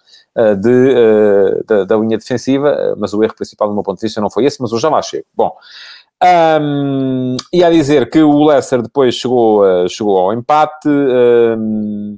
de, 0.63 1.63
da, 1.67 1.83
da, 1.83 1.95
linha 1.95 2.17
defensiva, 2.17 2.95
mas 2.97 3.13
o 3.13 3.23
erro 3.23 3.35
principal, 3.35 3.67
do 3.67 3.75
meu 3.75 3.83
ponto 3.83 3.99
de 3.99 4.07
vista, 4.07 4.19
não 4.19 4.31
foi 4.31 4.45
esse, 4.45 4.59
mas 4.59 4.71
eu 4.71 4.79
já 4.79 4.89
lá 4.89 4.99
chego. 4.99 5.25
Um, 6.61 7.35
e 7.51 7.63
a 7.63 7.69
dizer 7.69 8.09
que 8.09 8.21
o 8.21 8.45
Leicester 8.45 8.81
depois 8.81 9.15
chegou, 9.15 9.63
uh, 9.63 9.89
chegou 9.89 10.17
ao 10.17 10.33
empate. 10.33 10.87
Um, 10.87 12.17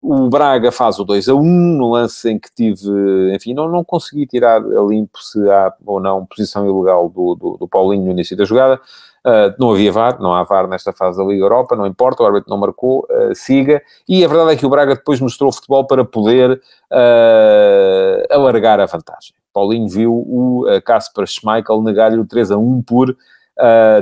o 0.00 0.28
Braga 0.28 0.72
faz 0.72 0.98
o 0.98 1.04
2 1.04 1.28
a 1.28 1.34
1 1.34 1.42
no 1.42 1.92
lance 1.92 2.28
em 2.28 2.38
que 2.38 2.48
tive, 2.52 2.90
enfim, 3.32 3.54
não, 3.54 3.68
não 3.68 3.84
consegui 3.84 4.26
tirar 4.26 4.56
a 4.56 4.80
limpo 4.82 5.22
se 5.22 5.38
há 5.48 5.72
ou 5.86 6.00
não 6.00 6.26
posição 6.26 6.66
ilegal 6.66 7.08
do, 7.08 7.36
do, 7.36 7.56
do 7.58 7.68
Paulinho 7.68 8.06
no 8.06 8.10
início 8.10 8.36
da 8.36 8.44
jogada. 8.44 8.80
Uh, 9.24 9.54
não 9.56 9.70
havia 9.70 9.92
VAR, 9.92 10.20
não 10.20 10.34
há 10.34 10.42
VAR 10.42 10.66
nesta 10.66 10.92
fase 10.92 11.16
da 11.16 11.24
Liga 11.24 11.44
Europa, 11.44 11.76
não 11.76 11.86
importa, 11.86 12.24
o 12.24 12.26
árbitro 12.26 12.50
não 12.50 12.58
marcou, 12.58 13.06
uh, 13.08 13.32
siga. 13.32 13.80
E 14.08 14.24
a 14.24 14.28
verdade 14.28 14.52
é 14.52 14.56
que 14.56 14.66
o 14.66 14.68
Braga 14.68 14.96
depois 14.96 15.20
mostrou 15.20 15.52
futebol 15.52 15.86
para 15.86 16.04
poder 16.04 16.60
uh, 16.90 18.34
alargar 18.34 18.80
a 18.80 18.86
vantagem. 18.86 19.34
Paulinho 19.52 19.88
viu 19.88 20.12
o 20.12 20.64
Casper 20.84 21.26
Schmeichel 21.26 21.82
negar-lhe 21.82 22.18
o 22.18 22.26
3 22.26 22.50
a 22.50 22.56
1 22.56 22.82
por 22.82 23.16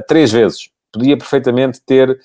três 0.07 0.31
vezes. 0.31 0.71
Podia 0.93 1.17
perfeitamente 1.17 1.81
ter 1.81 2.21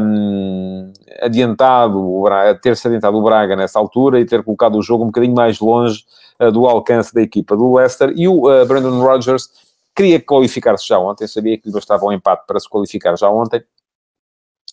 um, 0.00 0.92
adiantado, 1.20 2.24
ter-se 2.62 2.86
adiantado 2.86 3.16
o 3.16 3.22
Braga 3.22 3.54
nessa 3.54 3.78
altura 3.78 4.20
e 4.20 4.24
ter 4.24 4.42
colocado 4.42 4.76
o 4.76 4.82
jogo 4.82 5.04
um 5.04 5.06
bocadinho 5.06 5.34
mais 5.34 5.60
longe 5.60 6.04
do 6.52 6.66
alcance 6.66 7.14
da 7.14 7.22
equipa 7.22 7.56
do 7.56 7.74
Leicester. 7.74 8.12
E 8.16 8.28
o 8.28 8.42
Brandon 8.66 9.00
Rodgers 9.00 9.48
queria 9.94 10.20
qualificar-se 10.20 10.86
já 10.86 10.98
ontem, 10.98 11.26
sabia 11.26 11.56
que 11.56 11.68
lhe 11.68 11.72
bastava 11.72 12.04
um 12.04 12.12
empate 12.12 12.44
para 12.46 12.60
se 12.60 12.68
qualificar 12.68 13.16
já 13.16 13.30
ontem, 13.30 13.62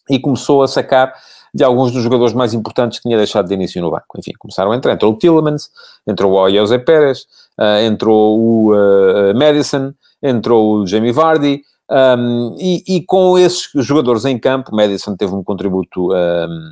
e 0.10 0.20
começou 0.20 0.62
a 0.62 0.68
sacar 0.68 1.14
de 1.54 1.64
alguns 1.64 1.92
dos 1.92 2.02
jogadores 2.02 2.34
mais 2.34 2.54
importantes 2.54 3.00
que 3.00 3.04
tinha 3.04 3.18
deixado 3.18 3.48
de 3.48 3.54
início 3.54 3.82
no 3.82 3.92
banco. 3.92 4.18
Enfim, 4.18 4.32
começaram 4.40 4.72
a 4.72 4.76
entrar. 4.76 4.94
Entrou 4.94 5.14
o 5.14 5.18
Tillemans, 5.18 5.70
entrou 6.08 6.34
o 6.34 6.50
José 6.50 6.78
Pérez, 6.80 7.28
uh, 7.60 7.86
entrou 7.86 8.40
o 8.40 8.74
uh, 8.74 9.36
Madison, 9.36 9.94
entrou 10.22 10.78
o 10.78 10.88
Jamie 10.88 11.12
Vardy, 11.12 11.62
um, 11.90 12.56
e, 12.58 12.84
e, 12.88 13.06
com 13.06 13.38
esses 13.38 13.70
jogadores 13.76 14.26
em 14.26 14.40
campo, 14.40 14.76
Madison 14.76 15.16
teve 15.16 15.34
um 15.36 15.44
contributo 15.44 16.12
um, 16.12 16.72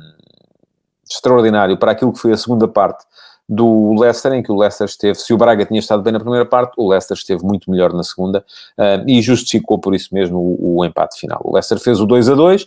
extraordinário 1.08 1.76
para 1.76 1.92
aquilo 1.92 2.12
que 2.12 2.18
foi 2.18 2.32
a 2.32 2.36
segunda 2.36 2.66
parte 2.66 3.04
do 3.48 3.94
Leicester, 4.00 4.32
em 4.32 4.42
que 4.42 4.50
o 4.50 4.56
Leicester 4.56 4.86
esteve, 4.86 5.18
se 5.18 5.34
o 5.34 5.36
Braga 5.36 5.66
tinha 5.66 5.78
estado 5.78 6.02
bem 6.02 6.12
na 6.12 6.20
primeira 6.20 6.46
parte, 6.46 6.74
o 6.76 6.88
Leicester 6.88 7.16
esteve 7.16 7.44
muito 7.44 7.70
melhor 7.70 7.92
na 7.92 8.02
segunda 8.02 8.44
uh, 8.78 9.04
e 9.06 9.20
justificou 9.20 9.78
por 9.78 9.94
isso 9.94 10.08
mesmo 10.12 10.38
o, 10.38 10.78
o, 10.78 10.84
empate 10.84 11.18
final. 11.18 11.40
O 11.44 11.52
Leicester 11.52 11.78
fez 11.78 12.00
o 12.00 12.06
2 12.06 12.30
a 12.30 12.34
2, 12.34 12.66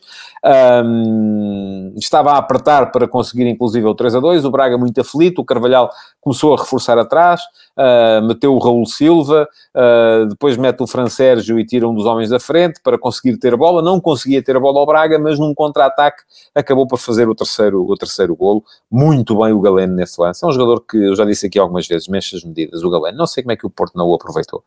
um, 0.86 1.94
estava 1.96 2.34
a 2.34 2.38
apertar 2.38 2.92
para 2.92 3.08
conseguir 3.08 3.48
inclusive 3.48 3.86
o 3.86 3.96
3 3.96 4.16
a 4.16 4.20
2, 4.20 4.46
o 4.46 4.52
Braga 4.52 4.78
muito 4.78 5.00
aflito, 5.00 5.42
o 5.42 5.46
Carvalhal 5.46 5.90
começou 6.22 6.54
a 6.54 6.58
reforçar 6.58 6.98
atrás, 6.98 7.42
uh, 7.78 8.26
meteu 8.26 8.54
o 8.54 8.60
Raul 8.60 8.86
Silva, 8.86 9.48
uh, 9.76 10.26
depois 10.28 10.58
mete 10.58 10.82
o 10.82 10.88
Fran 10.88 11.08
Sérgio 11.08 11.60
e 11.60 11.66
tira 11.66 11.88
um 11.88 11.94
dos 11.94 12.06
homens 12.06 12.30
da 12.30 12.40
frente 12.40 12.80
para 12.84 12.98
conseguir 12.98 13.38
ter 13.38 13.54
a 13.54 13.58
bola, 13.58 13.82
não 13.82 14.00
conseguia 14.00 14.42
ter 14.44 14.56
a 14.56 14.60
bola 14.60 14.80
ao 14.80 14.86
Braga, 14.86 15.20
mas 15.20 15.40
num 15.40 15.54
contra-ataque 15.54 16.24
acabou 16.54 16.88
por 16.88 16.98
fazer 16.98 17.28
o 17.28 17.36
terceiro, 17.36 17.86
o 17.86 17.96
terceiro 17.96 18.36
golo, 18.36 18.64
muito 18.90 19.38
bem 19.38 19.52
o 19.52 19.60
Galeno 19.60 19.96
nesse 19.96 20.20
lance, 20.20 20.44
é 20.44 20.48
um 20.48 20.52
jogador 20.52 20.82
que 20.82 20.98
eu 20.98 21.16
já 21.16 21.26
disse 21.26 21.48
aqui 21.48 21.60
algumas 21.60 21.88
vezes, 21.88 22.08
mexe 22.08 22.36
as 22.36 22.44
medidas, 22.44 22.84
o 22.84 22.90
Galeno, 22.90 23.18
não 23.18 23.28
sei 23.28 23.44
como 23.44 23.52
é 23.52 23.56
que 23.56 23.66
o 23.66 23.70
Porto 23.70 23.96
não 23.96 24.08
o 24.08 24.14
aproveitou, 24.14 24.64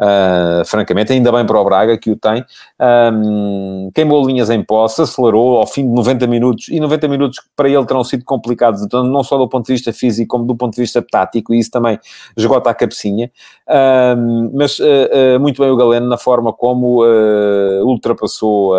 uh, 0.00 0.64
francamente, 0.64 1.12
ainda 1.12 1.32
bem 1.32 1.46
para 1.46 1.58
o 1.58 1.64
Braga 1.64 1.96
que 1.98 2.10
o 2.10 2.16
tem, 2.16 2.44
um, 3.12 3.90
queimou 3.94 4.26
linhas 4.26 4.50
em 4.50 4.62
posse, 4.62 5.02
acelerou 5.02 5.58
ao 5.58 5.66
fim 5.66 5.86
de 5.86 5.94
90 5.94 6.26
minutos, 6.26 6.68
e 6.68 6.78
90 6.78 7.08
minutos 7.08 7.40
para 7.56 7.68
ele 7.68 7.84
terão 7.86 8.04
sido 8.04 8.24
complicados, 8.24 8.86
não 8.92 9.22
só 9.22 9.36
do 9.36 9.48
ponto 9.48 9.66
de 9.66 9.72
vista 9.72 9.92
físico, 9.92 10.28
como 10.28 10.44
do 10.44 10.56
ponto 10.56 10.74
de 10.74 10.80
vista 10.80 11.02
tático, 11.02 11.54
e 11.54 11.58
isso 11.58 11.70
também 11.70 11.98
esgota 12.50 12.70
a 12.70 12.74
cabecinha, 12.74 13.30
um, 14.16 14.50
mas 14.54 14.78
uh, 14.80 14.84
uh, 14.84 15.40
muito 15.40 15.62
bem 15.62 15.70
o 15.70 15.76
Galeno 15.76 16.08
na 16.08 16.18
forma 16.18 16.52
como 16.52 17.04
uh, 17.04 17.86
ultrapassou 17.86 18.74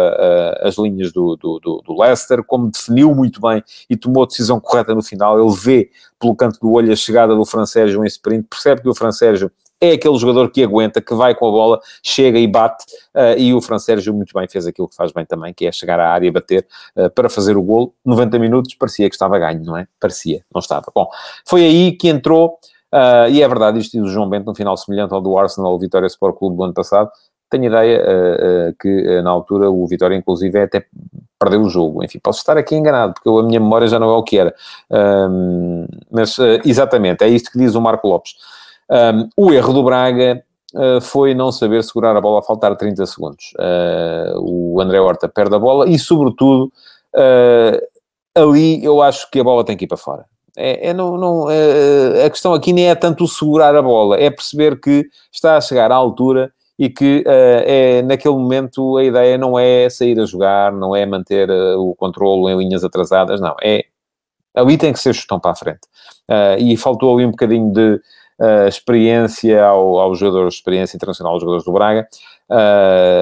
as 0.62 0.78
linhas 0.78 1.12
do, 1.12 1.38
do, 1.38 1.60
do, 1.60 1.82
do, 1.86 2.02
Leicester, 2.02 2.44
como 2.44 2.70
definiu 2.70 3.16
muito 3.16 3.40
bem 3.40 3.64
e 3.90 3.96
tomou 3.96 4.24
a 4.24 4.26
decisão 4.28 4.60
correta 4.60 4.94
no 4.94 5.02
final, 5.02 5.40
ele 5.40 5.56
vê 5.56 5.90
pelo 6.20 6.36
canto 6.36 6.60
do 6.60 6.72
olho 6.72 6.92
a 6.92 6.96
chegada 6.96 7.36
do 7.36 7.46
Fran 7.46 7.66
Sérgio 7.66 8.04
em 8.04 8.08
sprint, 8.08 8.48
percebe 8.50 8.82
que 8.82 8.90
o 8.90 8.94
Fran 8.94 9.12
Sérgio 9.12 9.52
é 9.82 9.94
aquele 9.94 10.18
jogador 10.18 10.52
que 10.52 10.64
aguenta, 10.64 11.02
que 11.02 11.14
vai 11.16 11.34
com 11.34 11.48
a 11.48 11.52
bola, 11.52 11.80
chega 12.04 12.38
e 12.38 12.46
bate, 12.46 12.86
uh, 13.16 13.38
e 13.38 13.52
o 13.52 13.60
Fran 13.60 13.80
Sérgio 13.80 14.14
muito 14.14 14.32
bem 14.38 14.48
fez 14.48 14.68
aquilo 14.68 14.88
que 14.88 14.96
faz 14.96 15.12
bem 15.12 15.26
também, 15.26 15.54
que 15.54 15.66
é 15.66 15.72
chegar 15.72 16.00
à 16.00 16.12
área 16.12 16.28
e 16.28 16.32
bater 16.32 16.68
uh, 16.96 17.10
para 17.10 17.28
fazer 17.30 17.58
o 17.58 17.64
gol. 17.64 17.96
90 18.06 18.38
minutos 18.38 18.76
parecia 18.76 19.10
que 19.10 19.16
estava 19.16 19.40
ganho, 19.40 19.64
não 19.64 19.76
é? 19.76 19.88
Parecia, 20.00 20.44
não 20.54 20.60
estava. 20.60 20.86
Bom, 20.94 21.10
foi 21.48 21.66
aí 21.66 21.94
que 21.94 22.08
entrou 22.08 22.60
Uh, 22.94 23.30
e 23.30 23.42
é 23.42 23.48
verdade, 23.48 23.80
isto 23.80 23.98
do 23.98 24.08
João 24.08 24.28
Bento, 24.30 24.52
um 24.52 24.56
final 24.56 24.76
semelhante 24.76 25.14
ao 25.14 25.22
do 25.22 25.38
Arsenal 25.38 25.80
Vitória 25.80 26.08
Sport 26.08 26.38
Clube 26.38 26.58
do 26.58 26.64
ano 26.64 26.74
passado. 26.74 27.10
Tenho 27.50 27.66
ideia 27.66 28.02
uh, 28.02 28.70
uh, 28.70 28.76
que 28.80 29.22
na 29.22 29.30
altura 29.30 29.70
o 29.70 29.86
Vitória, 29.88 30.16
inclusive, 30.16 30.58
é 30.58 30.64
até 30.64 30.86
perdeu 31.40 31.62
o 31.62 31.70
jogo. 31.70 32.04
Enfim, 32.04 32.20
posso 32.20 32.40
estar 32.40 32.58
aqui 32.58 32.76
enganado, 32.76 33.14
porque 33.14 33.30
a 33.30 33.44
minha 33.44 33.60
memória 33.60 33.88
já 33.88 33.98
não 33.98 34.10
é 34.10 34.18
o 34.18 34.24
que 34.24 34.38
era. 34.38 34.54
Um, 34.90 35.88
mas, 36.12 36.38
exatamente, 36.66 37.24
é 37.24 37.30
isto 37.30 37.52
que 37.52 37.58
diz 37.58 37.76
o 37.76 37.82
Marco 37.82 38.08
Lopes. 38.08 38.34
Um, 38.90 39.30
o 39.38 39.54
erro 39.54 39.74
do 39.74 39.84
Braga 39.84 40.44
foi 41.02 41.34
não 41.34 41.52
saber 41.52 41.84
segurar 41.84 42.16
a 42.16 42.22
bola 42.22 42.40
a 42.40 42.44
faltar 42.44 42.74
30 42.78 43.06
segundos. 43.06 43.52
o 44.38 44.80
André 44.80 45.02
Horta 45.02 45.28
perde 45.28 45.54
a 45.56 45.60
bola 45.60 45.90
e, 45.90 46.00
sobretudo, 46.00 46.72
ali 48.34 48.82
eu 48.84 49.02
acho 49.02 49.30
que 49.30 49.40
a 49.40 49.44
bola 49.44 49.66
tem 49.66 49.76
que 49.76 49.84
ir 49.84 49.88
para 49.88 49.98
fora. 49.98 50.26
É, 50.58 50.90
é 50.90 50.94
não, 50.94 51.18
não, 51.18 51.50
é, 51.50 52.26
a 52.26 52.30
questão 52.30 52.54
aqui 52.54 52.74
nem 52.74 52.90
é 52.90 52.96
tanto 52.96 53.28
segurar 53.28 53.76
a 53.76 53.82
bola, 53.82 54.18
é 54.18 54.30
perceber 54.30 54.80
que 54.80 55.08
está 55.32 55.58
a 55.58 55.62
chegar 55.62 55.92
à 55.92 55.96
altura 55.96 56.52
e 56.82 56.90
que 56.90 57.24
uh, 57.28 57.64
é, 57.64 58.02
naquele 58.02 58.34
momento 58.34 58.98
a 58.98 59.04
ideia 59.04 59.38
não 59.38 59.58
é 59.58 59.88
sair 59.88 60.20
a 60.20 60.26
jogar, 60.26 60.72
não 60.72 60.96
é 60.96 61.06
manter 61.06 61.48
uh, 61.48 61.80
o 61.80 61.94
controle 61.96 62.52
em 62.52 62.58
linhas 62.58 62.84
atrasadas, 62.84 63.40
não, 63.40 63.56
é 63.62 63.86
ali 64.56 64.80
tem 64.80 64.92
que 64.92 65.00
ser 65.00 65.14
gestão 65.14 65.40
para 65.40 65.52
a 65.52 65.56
frente. 65.56 65.82
Uh, 66.28 66.58
e 66.60 66.76
faltou 66.76 67.16
ali 67.16 67.24
um 67.26 67.32
bocadinho 67.32 67.72
de 67.72 68.02
experiência 68.68 69.64
ao, 69.64 70.00
aos 70.00 70.18
jogadores, 70.18 70.56
experiência 70.56 70.98
internacional 70.98 71.34
aos 71.34 71.42
jogadores 71.42 71.64
do 71.64 71.72
Braga, 71.72 72.08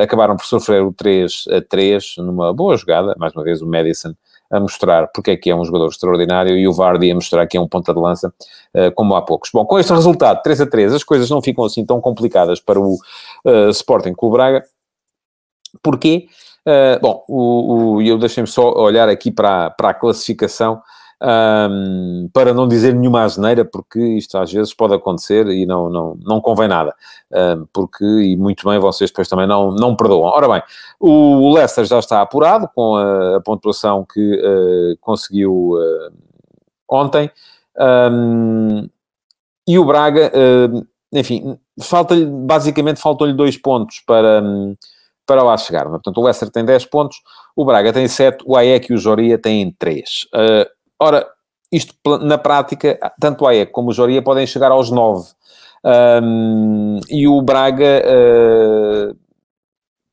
acabaram 0.01 0.37
por 0.37 0.45
sofrer 0.45 0.81
o 0.81 0.93
3 0.93 1.43
a 1.51 1.61
3 1.61 2.15
numa 2.19 2.53
boa 2.53 2.77
jogada, 2.77 3.13
mais 3.17 3.33
uma 3.33 3.43
vez 3.43 3.61
o 3.61 3.67
Madison 3.67 4.13
a 4.49 4.59
mostrar 4.59 5.07
porque 5.13 5.31
é 5.31 5.37
que 5.37 5.49
é 5.49 5.55
um 5.55 5.63
jogador 5.63 5.87
extraordinário 5.87 6.57
e 6.57 6.67
o 6.67 6.73
Vardy 6.73 7.11
a 7.11 7.15
mostrar 7.15 7.45
que 7.47 7.57
é 7.57 7.61
um 7.61 7.67
ponta 7.67 7.93
de 7.93 7.99
lança, 7.99 8.33
uh, 8.73 8.91
como 8.95 9.15
há 9.15 9.21
poucos. 9.21 9.49
Bom, 9.53 9.65
com 9.65 9.77
este 9.77 9.93
resultado, 9.93 10.41
3 10.41 10.61
a 10.61 10.67
3, 10.67 10.93
as 10.93 11.03
coisas 11.03 11.29
não 11.29 11.41
ficam 11.41 11.63
assim 11.63 11.85
tão 11.85 12.01
complicadas 12.01 12.59
para 12.59 12.79
o 12.79 12.95
uh, 13.45 13.69
Sporting 13.69 14.13
Clube 14.13 14.37
Braga. 14.37 14.63
Porquê? 15.83 16.27
Uh, 16.65 16.99
bom, 17.01 17.23
o, 17.27 17.95
o, 17.95 18.01
eu 18.01 18.17
deixem-me 18.17 18.47
só 18.47 18.73
olhar 18.73 19.07
aqui 19.07 19.31
para, 19.31 19.69
para 19.71 19.89
a 19.89 19.93
classificação 19.93 20.81
um, 21.21 22.29
para 22.33 22.53
não 22.53 22.67
dizer 22.67 22.93
nenhuma 22.93 23.23
asneira, 23.23 23.65
porque 23.65 23.99
isto 23.99 24.37
às 24.37 24.51
vezes 24.51 24.73
pode 24.73 24.93
acontecer 24.93 25.47
e 25.47 25.65
não, 25.65 25.89
não, 25.89 26.17
não 26.21 26.41
convém 26.41 26.67
nada, 26.67 26.95
um, 27.31 27.65
porque, 27.73 28.05
e 28.05 28.37
muito 28.37 28.67
bem, 28.67 28.79
vocês 28.79 29.09
depois 29.09 29.27
também 29.27 29.47
não, 29.47 29.71
não 29.71 29.95
perdoam. 29.95 30.29
Ora 30.29 30.47
bem, 30.47 30.63
o 30.99 31.53
Leicester 31.53 31.85
já 31.85 31.99
está 31.99 32.21
apurado 32.21 32.69
com 32.73 32.95
a, 32.95 33.37
a 33.37 33.41
pontuação 33.41 34.05
que 34.05 34.35
uh, 34.35 34.97
conseguiu 35.01 35.71
uh, 35.73 36.11
ontem, 36.87 37.29
um, 38.11 38.87
e 39.67 39.77
o 39.77 39.85
Braga, 39.85 40.31
uh, 40.33 40.87
enfim, 41.13 41.57
falta 41.81 42.15
basicamente 42.25 42.99
faltam-lhe 42.99 43.33
dois 43.33 43.57
pontos 43.57 44.01
para 44.05 44.41
para 45.25 45.43
lá 45.43 45.55
chegar. 45.57 45.87
Portanto, 45.87 46.17
o 46.17 46.23
Leicester 46.23 46.49
tem 46.49 46.65
10 46.65 46.85
pontos, 46.85 47.21
o 47.55 47.63
Braga 47.63 47.93
tem 47.93 48.07
7, 48.07 48.43
o 48.47 48.57
AEC 48.57 48.89
e 48.89 48.95
o 48.95 48.97
Joria 48.97 49.37
têm 49.37 49.71
3. 49.77 50.27
Uh, 50.33 50.78
Ora, 51.01 51.27
isto 51.71 51.93
na 52.21 52.37
prática, 52.37 52.99
tanto 53.19 53.45
a 53.45 53.55
EC 53.55 53.71
como 53.71 53.89
o 53.89 53.93
Joria 53.93 54.21
podem 54.21 54.45
chegar 54.45 54.71
aos 54.71 54.89
9. 54.91 55.31
Um, 56.21 56.99
e 57.09 57.27
o 57.27 57.41
Braga, 57.41 58.03
uh, 58.03 59.15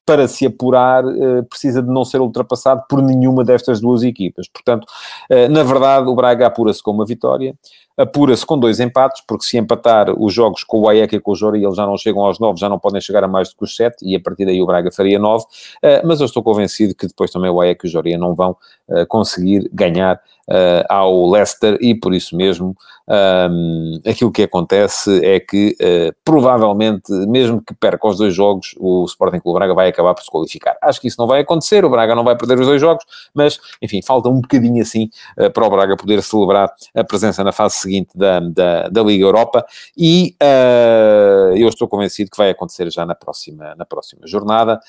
para 0.06 0.28
se 0.28 0.46
apurar, 0.46 1.04
uh, 1.04 1.44
precisa 1.48 1.82
de 1.82 1.88
não 1.88 2.04
ser 2.04 2.20
ultrapassado 2.20 2.84
por 2.88 3.02
nenhuma 3.02 3.42
destas 3.42 3.80
duas 3.80 4.02
equipas. 4.02 4.46
Portanto, 4.48 4.86
uh, 5.30 5.48
na 5.50 5.62
verdade, 5.64 6.08
o 6.08 6.14
Braga 6.14 6.46
apura-se 6.46 6.82
com 6.82 6.92
uma 6.92 7.04
vitória 7.04 7.54
apura-se 7.96 8.44
com 8.44 8.58
dois 8.58 8.78
empates, 8.78 9.22
porque 9.26 9.44
se 9.44 9.56
empatar 9.56 10.10
os 10.10 10.32
jogos 10.32 10.62
com 10.62 10.80
o 10.80 10.88
AEC 10.88 11.14
e 11.14 11.20
com 11.20 11.32
o 11.32 11.34
Jori, 11.34 11.64
eles 11.64 11.76
já 11.76 11.86
não 11.86 11.96
chegam 11.96 12.24
aos 12.24 12.38
nove, 12.38 12.60
já 12.60 12.68
não 12.68 12.78
podem 12.78 13.00
chegar 13.00 13.24
a 13.24 13.28
mais 13.28 13.48
do 13.48 13.56
que 13.56 13.64
os 13.64 13.74
sete, 13.74 14.04
e 14.04 14.14
a 14.14 14.20
partir 14.20 14.44
daí 14.44 14.60
o 14.60 14.66
Braga 14.66 14.92
faria 14.92 15.18
nove, 15.18 15.44
uh, 15.44 16.06
mas 16.06 16.20
eu 16.20 16.26
estou 16.26 16.42
convencido 16.42 16.94
que 16.94 17.06
depois 17.06 17.30
também 17.30 17.50
o 17.50 17.60
AEC 17.60 17.84
e 17.84 17.86
o 17.86 17.90
Jori 17.90 18.16
não 18.16 18.34
vão 18.34 18.56
uh, 18.88 19.06
conseguir 19.08 19.68
ganhar 19.72 20.16
uh, 20.16 20.84
ao 20.88 21.30
Leicester, 21.30 21.78
e 21.80 21.94
por 21.94 22.14
isso 22.14 22.36
mesmo 22.36 22.76
um, 23.08 24.00
aquilo 24.04 24.32
que 24.32 24.42
acontece 24.42 25.24
é 25.24 25.38
que 25.38 25.76
provavelmente, 26.24 27.12
mesmo 27.28 27.62
que 27.62 27.72
perca 27.72 28.08
os 28.08 28.18
dois 28.18 28.34
jogos, 28.34 28.74
o 28.78 29.04
Sporting 29.04 29.38
Clube 29.38 29.60
Braga 29.60 29.74
vai 29.74 29.88
acabar 29.88 30.12
por 30.12 30.24
se 30.24 30.30
qualificar. 30.30 30.76
Acho 30.82 31.00
que 31.00 31.06
isso 31.06 31.16
não 31.20 31.28
vai 31.28 31.40
acontecer, 31.40 31.84
o 31.84 31.90
Braga 31.90 32.16
não 32.16 32.24
vai 32.24 32.36
perder 32.36 32.58
os 32.58 32.66
dois 32.66 32.80
jogos, 32.80 33.04
mas, 33.32 33.60
enfim, 33.80 34.02
falta 34.02 34.28
um 34.28 34.40
bocadinho 34.40 34.82
assim 34.82 35.08
para 35.54 35.64
o 35.64 35.70
Braga 35.70 35.96
poder 35.96 36.20
celebrar 36.20 36.68
a 36.96 37.04
presença 37.04 37.44
na 37.44 37.52
fase 37.52 37.76
seguinte 37.86 38.10
da, 38.14 38.40
da, 38.40 38.88
da 38.88 39.02
Liga 39.02 39.24
Europa 39.24 39.64
e 39.96 40.34
uh, 40.42 41.56
eu 41.56 41.68
estou 41.68 41.88
convencido 41.88 42.30
que 42.30 42.36
vai 42.36 42.50
acontecer 42.50 42.90
já 42.90 43.06
na 43.06 43.14
próxima, 43.14 43.74
na 43.76 43.84
próxima 43.84 44.26
jornada, 44.26 44.80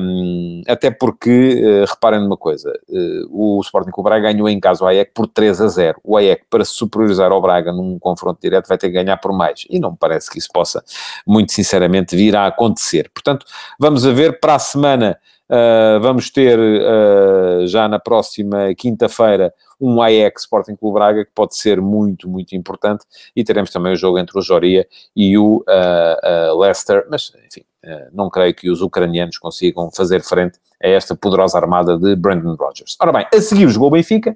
um, 0.00 0.62
até 0.68 0.90
porque, 0.90 1.62
uh, 1.64 1.84
reparem 1.88 2.20
numa 2.20 2.36
coisa, 2.36 2.72
uh, 2.88 3.28
o 3.30 3.60
Sporting 3.60 3.90
o 3.96 4.02
Braga 4.02 4.32
ganhou 4.32 4.48
em 4.48 4.58
casa 4.58 4.84
o 4.84 4.86
AEC 4.86 5.12
por 5.14 5.26
3 5.26 5.60
a 5.60 5.68
0. 5.68 6.00
O 6.02 6.16
AEC, 6.16 6.44
para 6.50 6.64
superiorizar 6.64 7.30
ao 7.30 7.40
Braga 7.40 7.72
num 7.72 7.98
confronto 7.98 8.40
direto, 8.40 8.66
vai 8.66 8.76
ter 8.76 8.88
que 8.88 8.94
ganhar 8.94 9.16
por 9.18 9.32
mais. 9.32 9.64
E 9.70 9.78
não 9.78 9.92
me 9.92 9.96
parece 9.98 10.30
que 10.30 10.38
isso 10.38 10.48
possa, 10.52 10.82
muito 11.26 11.52
sinceramente, 11.52 12.16
vir 12.16 12.34
a 12.34 12.46
acontecer. 12.46 13.10
Portanto, 13.14 13.46
vamos 13.78 14.04
a 14.04 14.12
ver 14.12 14.40
para 14.40 14.56
a 14.56 14.58
semana. 14.58 15.18
Uh, 15.52 16.00
vamos 16.00 16.30
ter 16.30 16.58
uh, 16.58 17.66
já 17.66 17.86
na 17.86 17.98
próxima 17.98 18.74
quinta-feira 18.74 19.52
um 19.78 20.00
Ajax 20.00 20.44
Sporting 20.44 20.74
Clube 20.74 20.94
Braga 20.94 21.26
que 21.26 21.30
pode 21.34 21.54
ser 21.58 21.78
muito, 21.78 22.26
muito 22.26 22.56
importante. 22.56 23.04
E 23.36 23.44
teremos 23.44 23.70
também 23.70 23.92
o 23.92 23.96
jogo 23.96 24.18
entre 24.18 24.38
o 24.38 24.40
Joria 24.40 24.88
e 25.14 25.36
o 25.36 25.62
uh, 25.68 26.58
Leicester, 26.58 27.06
mas 27.10 27.34
enfim, 27.46 27.66
não 28.12 28.30
creio 28.30 28.54
que 28.54 28.70
os 28.70 28.80
ucranianos 28.80 29.36
consigam 29.36 29.90
fazer 29.90 30.22
frente 30.22 30.58
a 30.82 30.88
esta 30.88 31.14
poderosa 31.14 31.58
armada 31.58 31.98
de 31.98 32.16
Brandon 32.16 32.54
Rodgers. 32.54 32.96
Ora 32.98 33.12
bem, 33.12 33.26
a 33.34 33.40
seguir 33.42 33.68
jogou 33.68 33.88
o 33.88 33.92
Benfica. 33.92 34.34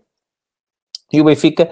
E 1.11 1.21
o 1.21 1.25
Benfica 1.25 1.71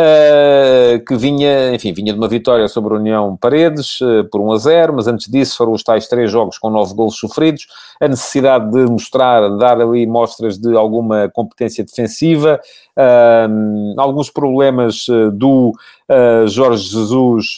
uh, 0.00 1.04
que 1.04 1.16
vinha, 1.16 1.74
enfim, 1.74 1.92
vinha 1.92 2.12
de 2.12 2.18
uma 2.18 2.28
vitória 2.28 2.66
sobre 2.68 2.94
a 2.94 2.96
União 2.96 3.36
Paredes 3.36 4.00
uh, 4.00 4.24
por 4.30 4.40
1 4.40 4.52
a 4.52 4.58
0, 4.58 4.92
mas 4.94 5.06
antes 5.06 5.28
disso 5.28 5.56
foram 5.56 5.72
os 5.72 5.82
tais 5.82 6.08
três 6.08 6.30
jogos 6.30 6.58
com 6.58 6.70
nove 6.70 6.94
golos 6.94 7.16
sofridos, 7.16 7.66
a 8.00 8.08
necessidade 8.08 8.70
de 8.70 8.90
mostrar, 8.90 9.48
dar 9.58 9.80
ali 9.80 10.06
mostras 10.06 10.58
de 10.58 10.74
alguma 10.74 11.28
competência 11.28 11.84
defensiva, 11.84 12.58
alguns 13.96 14.30
problemas 14.30 15.06
do 15.34 15.72
Jorge 16.46 16.88
Jesus 16.88 17.56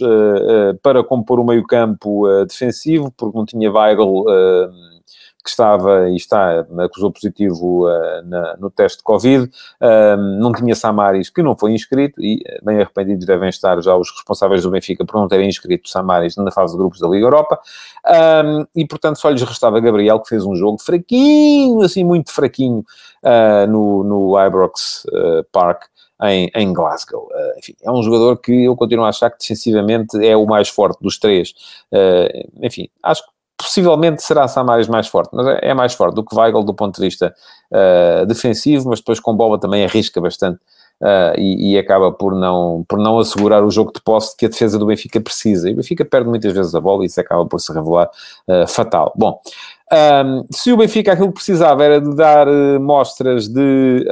para 0.82 1.02
compor 1.04 1.38
o 1.38 1.44
meio 1.44 1.64
campo 1.64 2.26
defensivo, 2.44 3.12
porque 3.16 3.38
não 3.38 3.44
tinha 3.44 3.70
Weigl 3.70 4.24
que 5.42 5.50
estava 5.50 6.08
e 6.08 6.16
está, 6.16 6.60
acusou 6.84 7.10
positivo 7.10 7.86
uh, 7.86 8.22
na, 8.24 8.56
no 8.58 8.70
teste 8.70 8.98
de 8.98 9.04
Covid, 9.04 9.44
uh, 9.44 10.16
não 10.38 10.52
tinha 10.52 10.74
Samaris, 10.74 11.30
que 11.30 11.42
não 11.42 11.56
foi 11.56 11.72
inscrito, 11.72 12.20
e 12.22 12.40
eh, 12.46 12.60
bem 12.62 12.80
arrependidos 12.80 13.26
devem 13.26 13.48
estar 13.48 13.80
já 13.80 13.96
os 13.96 14.10
responsáveis 14.10 14.62
do 14.62 14.70
Benfica 14.70 15.04
por 15.04 15.20
não 15.20 15.26
terem 15.26 15.48
inscrito 15.48 15.88
Samaris 15.88 16.36
na 16.36 16.50
fase 16.50 16.72
de 16.72 16.78
grupos 16.78 17.00
da 17.00 17.08
Liga 17.08 17.26
Europa, 17.26 17.58
e 18.74 18.86
portanto 18.86 19.16
só 19.16 19.28
lhes 19.30 19.42
restava 19.42 19.80
Gabriel, 19.80 20.20
que 20.20 20.28
fez 20.28 20.44
um 20.44 20.54
jogo 20.54 20.80
fraquinho, 20.80 21.82
assim, 21.82 22.04
muito 22.04 22.32
fraquinho, 22.32 22.84
uh, 23.24 23.66
no, 23.68 24.04
no 24.04 24.46
Ibrox 24.46 25.04
Park, 25.50 25.84
em, 26.22 26.50
em, 26.54 26.72
Glasgow. 26.72 27.28
Uh, 27.32 27.58
enfim, 27.58 27.74
é 27.82 27.90
um 27.90 28.02
jogador 28.02 28.36
que 28.36 28.64
eu 28.64 28.76
continuo 28.76 29.04
a 29.04 29.08
achar 29.08 29.30
que 29.30 29.38
defensivamente 29.38 30.24
é 30.24 30.36
o 30.36 30.46
mais 30.46 30.68
forte 30.68 31.00
dos 31.02 31.18
três. 31.18 31.50
Uh, 31.90 32.64
enfim, 32.64 32.88
acho 33.02 33.24
que 33.24 33.32
possivelmente 33.62 34.22
será 34.22 34.48
Samaris 34.48 34.88
mais 34.88 35.06
forte, 35.06 35.30
mas 35.32 35.46
é, 35.46 35.58
é, 35.62 35.74
mais 35.74 35.94
forte 35.94 36.14
do 36.14 36.24
que 36.24 36.34
Weigl 36.34 36.64
do 36.64 36.74
ponto 36.74 36.96
de 36.96 37.06
vista 37.06 37.34
uh, 37.70 38.26
defensivo, 38.26 38.88
mas 38.88 38.98
depois 38.98 39.20
com 39.20 39.34
bola 39.34 39.58
também 39.58 39.84
arrisca 39.84 40.20
bastante 40.20 40.58
uh, 41.00 41.38
e, 41.38 41.72
e, 41.72 41.78
acaba 41.78 42.10
por 42.12 42.34
não, 42.34 42.84
por 42.88 42.98
não 42.98 43.18
assegurar 43.18 43.64
o 43.64 43.70
jogo 43.70 43.92
de 43.92 44.00
posse 44.02 44.36
que 44.36 44.46
a 44.46 44.48
defesa 44.48 44.78
do 44.78 44.86
Benfica 44.86 45.20
precisa. 45.20 45.70
E 45.70 45.72
o 45.72 45.76
Benfica 45.76 46.04
perde 46.04 46.28
muitas 46.28 46.52
vezes 46.52 46.74
a 46.74 46.80
bola 46.80 47.04
e 47.04 47.06
isso 47.06 47.20
acaba 47.20 47.46
por 47.46 47.60
se 47.60 47.72
revelar 47.72 48.10
uh, 48.48 48.66
fatal. 48.66 49.12
Bom, 49.16 49.40
um, 50.24 50.46
se 50.50 50.72
o 50.72 50.76
Benfica 50.76 51.12
aquilo 51.12 51.28
que 51.28 51.34
precisava 51.34 51.84
era 51.84 52.00
de 52.00 52.14
dar 52.16 52.46
mostras 52.80 53.46
de 53.46 54.06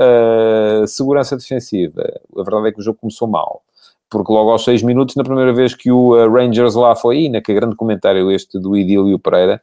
segurança 0.87 1.37
defensiva, 1.37 2.03
a 2.37 2.43
verdade 2.43 2.69
é 2.69 2.73
que 2.73 2.81
o 2.81 2.83
jogo 2.83 2.99
começou 3.01 3.27
mal 3.27 3.63
porque 4.11 4.33
logo 4.33 4.51
aos 4.51 4.65
6 4.65 4.83
minutos, 4.83 5.15
na 5.15 5.23
primeira 5.23 5.53
vez 5.53 5.75
que 5.75 5.91
o 5.91 6.15
uh, 6.15 6.31
Rangers 6.31 6.75
lá 6.75 6.97
foi, 6.97 7.27
e 7.27 7.41
que 7.41 7.55
grande 7.55 7.77
comentário 7.77 8.31
este 8.31 8.59
do 8.59 8.77
Idílio 8.77 9.19
Pereira, 9.19 9.63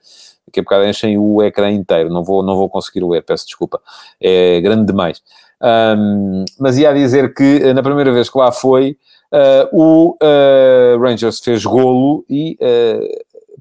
que 0.51 0.61
a 0.61 0.63
bocado 0.63 0.85
enchem 0.85 1.17
o 1.17 1.43
ecrã 1.43 1.69
inteiro, 1.69 2.09
não 2.09 2.23
vou, 2.23 2.41
não 2.41 2.55
vou 2.55 2.69
conseguir 2.69 3.03
ler, 3.05 3.23
peço 3.23 3.45
desculpa, 3.45 3.81
é 4.21 4.61
grande 4.61 4.85
demais. 4.85 5.21
Um, 5.61 6.45
mas 6.59 6.77
ia 6.77 6.93
dizer 6.93 7.33
que 7.33 7.57
uh, 7.57 7.73
na 7.73 7.83
primeira 7.83 8.11
vez 8.11 8.29
que 8.29 8.37
lá 8.37 8.51
foi, 8.51 8.97
uh, 9.31 9.67
o 9.71 10.17
uh, 10.21 11.01
Rangers 11.01 11.39
fez 11.39 11.65
golo 11.65 12.23
e 12.29 12.57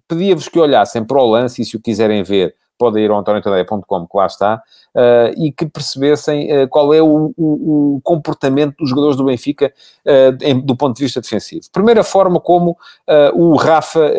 pedia-vos 0.07 0.49
que 0.49 0.59
olhassem 0.59 1.05
para 1.05 1.20
o 1.20 1.27
lance 1.27 1.62
e 1.62 1.64
se 1.64 1.77
o 1.77 1.81
quiserem 1.81 2.22
ver 2.22 2.55
podem 2.79 3.05
ir 3.05 3.11
ao 3.11 3.19
antoniotadeia.com, 3.19 4.07
que 4.07 4.17
lá 4.17 4.27
está, 4.27 4.62
uh, 4.95 5.43
e 5.43 5.53
que 5.53 5.67
percebessem 5.67 6.65
uh, 6.65 6.69
qual 6.69 6.93
é 6.93 7.03
o, 7.03 7.33
o, 7.37 7.97
o, 7.97 8.01
comportamento 8.03 8.77
dos 8.79 8.91
jogadores 8.91 9.17
do 9.17 9.25
Benfica 9.25 9.73
uh, 10.05 10.37
em, 10.43 10.61
do 10.61 10.77
ponto 10.77 10.97
de 10.97 11.03
vista 11.03 11.21
defensivo. 11.21 11.62
Primeira 11.73 12.05
forma 12.05 12.41
como 12.41 12.77
o 13.35 13.57
Rafa 13.57 14.11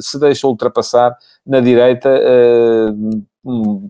se 0.00 0.18
deixa 0.18 0.46
ultrapassar 0.46 1.16
na 1.46 1.60
direita 1.60 2.10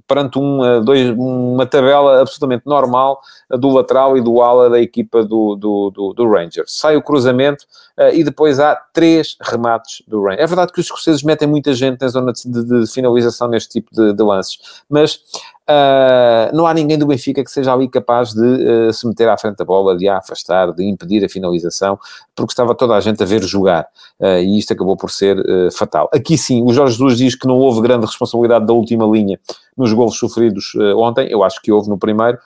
perante 0.06 0.38
um, 0.38 0.84
dois, 0.84 1.10
uma 1.10 1.66
tabela 1.66 2.20
absolutamente 2.20 2.64
normal 2.66 3.20
do 3.50 3.70
lateral 3.70 4.16
e 4.16 4.20
do 4.20 4.42
ala 4.42 4.68
da 4.68 4.80
equipa 4.80 5.24
do, 5.24 5.56
do, 5.56 5.90
do, 5.90 6.12
do 6.12 6.28
Rangers. 6.28 6.76
Sai 6.76 6.96
o 6.96 7.02
cruzamento 7.02 7.64
uh, 7.98 8.14
e 8.14 8.22
depois 8.22 8.60
há 8.60 8.76
três 8.92 9.36
remates 9.40 10.02
do 10.06 10.22
Rangers. 10.22 10.42
É 10.42 10.46
verdade 10.46 10.72
que 10.72 10.80
os 10.80 10.86
escoceses 10.86 11.22
metem 11.22 11.48
muita 11.48 11.74
gente 11.74 12.00
na 12.00 12.08
zona 12.08 12.32
de, 12.32 12.42
de, 12.50 12.80
de 12.80 12.92
finalização 12.92 13.48
neste 13.48 13.70
tipo 13.70 13.90
de, 13.94 14.12
de 14.12 14.22
lances, 14.22 14.58
mas 14.88 15.20
Uh, 15.68 16.54
não 16.56 16.64
há 16.64 16.72
ninguém 16.72 16.96
do 16.96 17.06
Benfica 17.06 17.42
que 17.42 17.50
seja 17.50 17.72
ali 17.72 17.88
capaz 17.88 18.32
de 18.32 18.40
uh, 18.40 18.92
se 18.92 19.04
meter 19.04 19.28
à 19.28 19.36
frente 19.36 19.56
da 19.56 19.64
bola, 19.64 19.96
de 19.96 20.08
a 20.08 20.18
afastar, 20.18 20.72
de 20.72 20.84
impedir 20.84 21.24
a 21.24 21.28
finalização, 21.28 21.98
porque 22.36 22.52
estava 22.52 22.72
toda 22.72 22.94
a 22.94 23.00
gente 23.00 23.20
a 23.20 23.26
ver 23.26 23.42
jogar, 23.42 23.88
uh, 24.20 24.38
e 24.38 24.58
isto 24.58 24.72
acabou 24.72 24.96
por 24.96 25.10
ser 25.10 25.36
fatal. 25.72 26.08
Aqui 26.14 26.38
sim, 26.38 26.62
o 26.62 26.72
Jorge 26.72 26.92
Jesus 26.92 27.18
diz 27.18 27.34
que 27.34 27.48
não 27.48 27.58
houve 27.58 27.80
grande 27.80 28.06
responsabilidade 28.06 28.64
da 28.64 28.72
última 28.72 29.04
linha 29.06 29.40
nos 29.76 29.92
golos 29.92 30.16
sofridos 30.16 30.72
ontem, 30.96 31.28
eu 31.30 31.42
acho 31.42 31.60
que 31.60 31.70
houve 31.70 31.90
no 31.90 31.98
primeiro, 31.98 32.38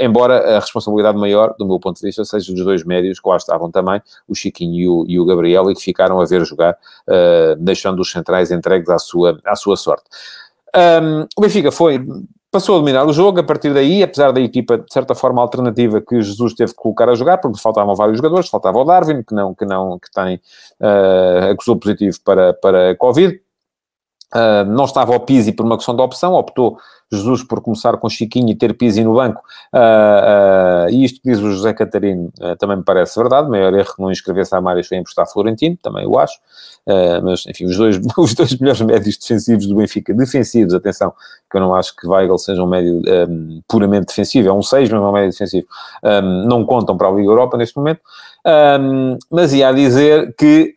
embora 0.00 0.56
a 0.56 0.60
responsabilidade 0.60 1.16
maior, 1.16 1.54
do 1.58 1.66
meu 1.66 1.80
ponto 1.80 1.98
de 1.98 2.06
vista, 2.06 2.24
seja 2.24 2.52
dos 2.52 2.62
dois 2.62 2.84
médios 2.84 3.20
que 3.20 3.28
lá 3.28 3.36
estavam 3.36 3.70
também, 3.70 4.02
o 4.28 4.34
Chiquinho 4.34 4.74
e 4.74 4.88
o, 4.88 5.04
e 5.08 5.20
o 5.20 5.24
Gabriel, 5.24 5.70
e 5.70 5.74
que 5.74 5.80
ficaram 5.80 6.20
a 6.20 6.26
ver 6.26 6.44
jogar, 6.44 6.76
deixando 7.58 8.00
os 8.00 8.10
centrais 8.10 8.50
entregues 8.50 8.90
à 8.90 8.98
sua, 8.98 9.38
à 9.46 9.56
sua 9.56 9.76
sorte. 9.76 10.04
Um, 10.76 11.26
o 11.36 11.40
Benfica 11.40 11.70
foi 11.70 12.04
passou 12.54 12.76
a 12.76 12.78
dominar 12.78 13.04
o 13.04 13.12
jogo, 13.12 13.40
a 13.40 13.42
partir 13.42 13.74
daí, 13.74 14.00
apesar 14.00 14.30
da 14.30 14.40
equipa, 14.40 14.78
de 14.78 14.92
certa 14.92 15.12
forma, 15.12 15.42
alternativa 15.42 16.00
que 16.00 16.22
Jesus 16.22 16.54
teve 16.54 16.70
que 16.70 16.76
colocar 16.76 17.08
a 17.08 17.14
jogar, 17.16 17.38
porque 17.38 17.58
faltavam 17.58 17.96
vários 17.96 18.18
jogadores, 18.18 18.48
faltava 18.48 18.78
o 18.78 18.84
Darwin, 18.84 19.24
que 19.24 19.34
não, 19.34 19.52
que 19.52 19.64
não, 19.64 19.98
que 19.98 20.08
tem, 20.08 20.36
uh, 20.80 21.50
acusou 21.50 21.76
positivo 21.76 22.16
para, 22.24 22.54
para 22.54 22.94
Covid, 22.94 23.40
uh, 24.34 24.64
não 24.68 24.84
estava 24.84 25.14
o 25.14 25.20
Pizzi 25.20 25.52
por 25.52 25.64
uma 25.64 25.76
questão 25.76 25.94
de 25.94 26.02
opção, 26.02 26.34
optou 26.34 26.78
Jesus 27.12 27.44
por 27.44 27.60
começar 27.60 27.96
com 27.98 28.08
Chiquinho 28.08 28.50
e 28.50 28.54
ter 28.54 28.74
Pizzi 28.74 29.04
no 29.04 29.14
banco, 29.14 29.40
uh, 29.72 30.86
uh, 30.86 30.90
e 30.90 31.04
isto 31.04 31.20
que 31.20 31.30
diz 31.30 31.38
o 31.38 31.52
José 31.52 31.72
Catarino 31.72 32.32
também 32.58 32.78
me 32.78 32.82
parece 32.82 33.18
verdade, 33.18 33.48
maior 33.48 33.72
erro 33.74 33.94
que 33.94 34.02
não 34.02 34.10
inscrever-se 34.10 34.54
a 34.54 34.60
Mários 34.60 34.88
foi 34.88 34.98
emprestar 34.98 35.30
Florentino, 35.30 35.76
também 35.82 36.06
o 36.06 36.18
acho, 36.18 36.38
mas 37.22 37.46
enfim, 37.46 37.66
os 37.66 37.76
dois, 37.76 38.00
os 38.18 38.34
dois 38.34 38.58
melhores 38.58 38.80
médios 38.80 39.16
defensivos 39.16 39.66
do 39.66 39.76
Benfica, 39.76 40.12
defensivos, 40.12 40.74
atenção, 40.74 41.12
que 41.50 41.56
eu 41.56 41.60
não 41.60 41.74
acho 41.74 41.94
que 41.94 42.06
Weigl 42.06 42.36
seja 42.38 42.62
um 42.62 42.66
médio 42.66 43.00
um, 43.28 43.62
puramente 43.68 44.06
defensivo, 44.06 44.48
é 44.48 44.52
um 44.52 44.62
6, 44.62 44.90
mas 44.90 45.00
é 45.00 45.04
um 45.04 45.12
médio 45.12 45.30
defensivo, 45.30 45.66
um, 46.02 46.46
não 46.46 46.64
contam 46.64 46.96
para 46.96 47.08
a 47.08 47.10
Liga 47.12 47.28
Europa 47.28 47.56
neste 47.56 47.76
momento, 47.76 48.00
um, 48.80 49.18
mas 49.30 49.52
ia 49.52 49.68
a 49.68 49.72
dizer 49.72 50.34
que 50.36 50.74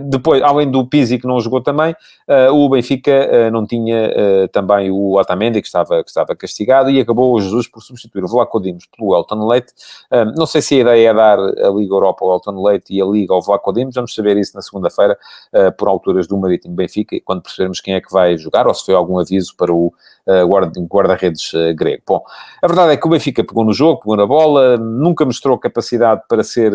depois, 0.00 0.42
além 0.42 0.70
do 0.70 0.86
Pizzi 0.86 1.18
que 1.18 1.26
não 1.26 1.40
jogou 1.40 1.60
também, 1.60 1.94
o 2.52 2.68
Benfica 2.68 3.50
não 3.50 3.66
tinha 3.66 4.48
também 4.52 4.90
o 4.90 5.18
Otamendi, 5.18 5.60
que 5.60 5.66
estava, 5.66 6.02
que 6.02 6.10
estava 6.10 6.34
castigado, 6.34 6.90
e 6.90 7.00
acabou 7.00 7.34
o 7.34 7.40
Jesus 7.40 7.68
por 7.68 7.82
substituir 7.82 8.24
o 8.24 8.28
Vlaco 8.28 8.60
Dimos 8.60 8.86
pelo 8.86 9.16
Elton 9.16 9.46
Leite. 9.46 9.72
Não 10.36 10.46
sei 10.46 10.62
se 10.62 10.76
a 10.76 10.78
ideia 10.78 11.10
é 11.10 11.14
dar 11.14 11.38
a 11.38 11.68
Liga 11.70 11.94
Europa 11.94 12.24
ao 12.24 12.34
Elton 12.34 12.62
Leite 12.62 12.94
e 12.94 13.02
a 13.02 13.04
Liga 13.04 13.34
ao 13.34 13.42
Vlaco 13.42 13.72
Dimos, 13.72 13.94
vamos 13.94 14.14
saber 14.14 14.36
isso 14.36 14.52
na 14.54 14.62
segunda-feira, 14.62 15.18
por 15.76 15.88
alturas 15.88 16.26
do 16.26 16.36
Marítimo 16.36 16.74
Benfica, 16.74 17.16
quando 17.24 17.42
percebermos 17.42 17.80
quem 17.80 17.94
é 17.94 18.00
que 18.00 18.12
vai 18.12 18.36
jogar, 18.36 18.66
ou 18.66 18.74
se 18.74 18.84
foi 18.84 18.94
algum 18.94 19.18
aviso 19.18 19.54
para 19.56 19.72
o 19.72 19.92
guarda-redes 20.88 21.52
grego. 21.74 22.02
Bom, 22.06 22.22
a 22.62 22.66
verdade 22.66 22.92
é 22.92 22.96
que 22.96 23.06
o 23.06 23.10
Benfica 23.10 23.42
pegou 23.42 23.64
no 23.64 23.72
jogo, 23.72 24.00
pegou 24.00 24.16
na 24.16 24.26
bola, 24.26 24.76
nunca 24.76 25.24
mostrou 25.24 25.58
capacidade 25.58 26.22
para 26.28 26.44
ser 26.44 26.72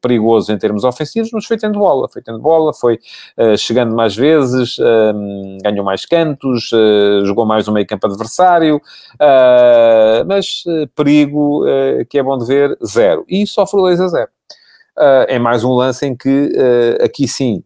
perigoso 0.00 0.52
em 0.52 0.58
termos 0.58 0.84
ofensivos, 0.84 1.30
mas 1.32 1.44
foi 1.44 1.56
tendo 1.56 1.78
bola, 1.78 2.08
foi 2.16 2.22
tendo 2.22 2.38
bola, 2.38 2.72
foi 2.72 2.98
chegando 3.58 3.94
mais 3.94 4.16
vezes, 4.16 4.76
ganhou 5.62 5.84
mais 5.84 6.06
cantos, 6.06 6.70
jogou 7.24 7.44
mais 7.44 7.66
no 7.66 7.72
meio 7.72 7.86
campo 7.86 8.06
adversário, 8.06 8.80
mas 10.26 10.64
perigo, 10.94 11.64
que 12.08 12.18
é 12.18 12.22
bom 12.22 12.38
de 12.38 12.46
ver, 12.46 12.78
zero. 12.84 13.24
E 13.28 13.44
2 13.44 14.00
a 14.00 14.08
0. 14.08 14.28
é 15.28 15.38
mais 15.38 15.62
um 15.64 15.72
lance 15.72 16.06
em 16.06 16.16
que, 16.16 16.52
aqui 17.02 17.28
sim, 17.28 17.62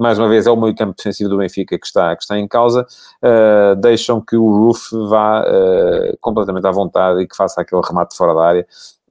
mais 0.00 0.18
uma 0.18 0.30
vez 0.30 0.46
é 0.46 0.50
o 0.50 0.56
meio 0.56 0.74
campo 0.74 0.96
defensivo 0.96 1.28
do 1.28 1.36
Benfica 1.36 1.78
que 1.78 1.84
está, 1.84 2.16
que 2.16 2.22
está 2.22 2.38
em 2.38 2.48
causa, 2.48 2.86
uh, 3.22 3.76
deixam 3.76 4.18
que 4.18 4.34
o 4.34 4.50
Roof 4.50 4.92
vá 5.10 5.42
uh, 5.42 6.16
completamente 6.22 6.66
à 6.66 6.70
vontade 6.70 7.20
e 7.20 7.28
que 7.28 7.36
faça 7.36 7.60
aquele 7.60 7.82
remate 7.86 8.16
fora 8.16 8.34
da 8.34 8.42
área, 8.42 8.66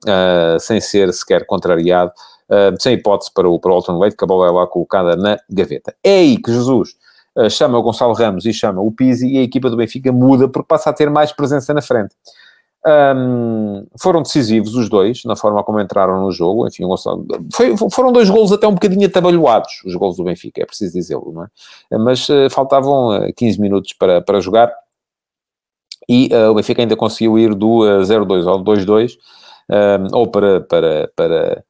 uh, 0.05 0.59
sem 0.59 0.81
ser 0.81 1.13
sequer 1.13 1.45
contrariado, 1.45 2.11
sem 2.79 2.93
hipótese 2.93 3.31
para 3.33 3.47
o, 3.47 3.59
para 3.59 3.71
o 3.71 3.75
Alton 3.75 3.99
Leite, 3.99 4.17
que 4.17 4.23
a 4.23 4.27
bola 4.27 4.47
é 4.47 4.51
lá 4.51 4.65
colocada 4.67 5.15
na 5.15 5.37
gaveta. 5.49 5.95
É 6.03 6.17
aí 6.17 6.37
que 6.37 6.51
Jesus 6.51 6.95
chama 7.49 7.77
o 7.77 7.83
Gonçalo 7.83 8.13
Ramos 8.13 8.45
e 8.45 8.51
chama 8.51 8.81
o 8.81 8.91
Pizzi 8.91 9.27
e 9.27 9.37
a 9.37 9.41
equipa 9.43 9.69
do 9.69 9.77
Benfica 9.77 10.11
muda 10.11 10.49
porque 10.49 10.67
passa 10.67 10.89
a 10.89 10.93
ter 10.93 11.09
mais 11.09 11.31
presença 11.31 11.73
na 11.73 11.81
frente. 11.81 12.15
Um, 12.87 13.85
foram 13.99 14.21
decisivos 14.21 14.73
os 14.73 14.87
dois, 14.87 15.25
na 15.25 15.35
forma 15.35 15.63
como 15.63 15.81
entraram 15.81 16.21
no 16.21 16.31
jogo. 16.31 16.67
Enfim, 16.67 16.83
foi, 17.51 17.75
foram 17.91 18.11
dois 18.11 18.29
golos 18.29 18.51
até 18.51 18.67
um 18.67 18.73
bocadinho 18.73 19.05
atabalhoados, 19.05 19.81
os 19.85 19.95
golos 19.95 20.15
do 20.15 20.23
Benfica, 20.23 20.61
é 20.61 20.65
preciso 20.65 20.93
dizê-lo, 20.93 21.31
não 21.33 21.43
é? 21.43 21.97
Mas 21.97 22.27
uh, 22.29 22.49
faltavam 22.49 23.09
uh, 23.09 23.23
eh, 23.25 23.33
15 23.33 23.59
minutos 23.59 23.93
para, 23.93 24.21
para 24.21 24.39
jogar 24.39 24.73
e 26.07 26.29
uh, 26.33 26.51
o 26.51 26.55
Benfica 26.55 26.81
ainda 26.81 26.95
conseguiu 26.95 27.37
ir 27.37 27.53
do 27.53 27.81
0-2 28.03 28.47
ao 28.47 28.63
2-2, 28.63 29.17
ou 30.11 30.25
para, 30.25 30.61
para, 30.61 31.11
para 31.15 31.63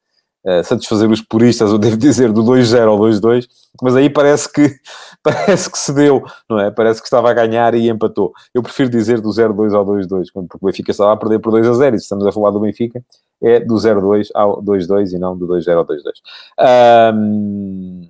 uh, 0.44 0.64
satisfazer 0.64 1.10
os 1.10 1.20
puristas, 1.20 1.70
eu 1.70 1.78
devo 1.78 1.96
dizer, 1.96 2.32
do 2.32 2.42
2-0 2.42 2.88
ao 2.88 2.98
2-2, 2.98 3.46
mas 3.82 3.96
aí 3.96 4.10
parece 4.10 4.52
que, 4.52 4.74
parece 5.22 5.70
que 5.70 5.78
se 5.78 5.92
deu, 5.92 6.22
não 6.48 6.58
é? 6.58 6.70
Parece 6.70 7.00
que 7.00 7.06
estava 7.06 7.30
a 7.30 7.34
ganhar 7.34 7.74
e 7.74 7.88
empatou. 7.88 8.32
Eu 8.54 8.62
prefiro 8.62 8.90
dizer 8.90 9.20
do 9.20 9.30
0-2 9.30 9.74
ao 9.74 9.84
2-2, 9.84 10.26
porque 10.32 10.58
o 10.60 10.66
Benfica 10.66 10.90
estava 10.90 11.12
a 11.12 11.16
perder 11.16 11.38
por 11.38 11.52
2-0, 11.52 11.94
e 11.94 11.98
se 11.98 12.04
estamos 12.04 12.26
a 12.26 12.32
falar 12.32 12.50
do 12.50 12.60
Benfica, 12.60 13.02
é 13.42 13.60
do 13.60 13.74
0-2 13.74 14.28
ao 14.34 14.62
2-2 14.62 15.12
e 15.14 15.18
não 15.18 15.36
do 15.36 15.46
2-0 15.46 15.76
ao 15.76 15.86
2-2. 15.86 17.14
Um, 17.14 18.08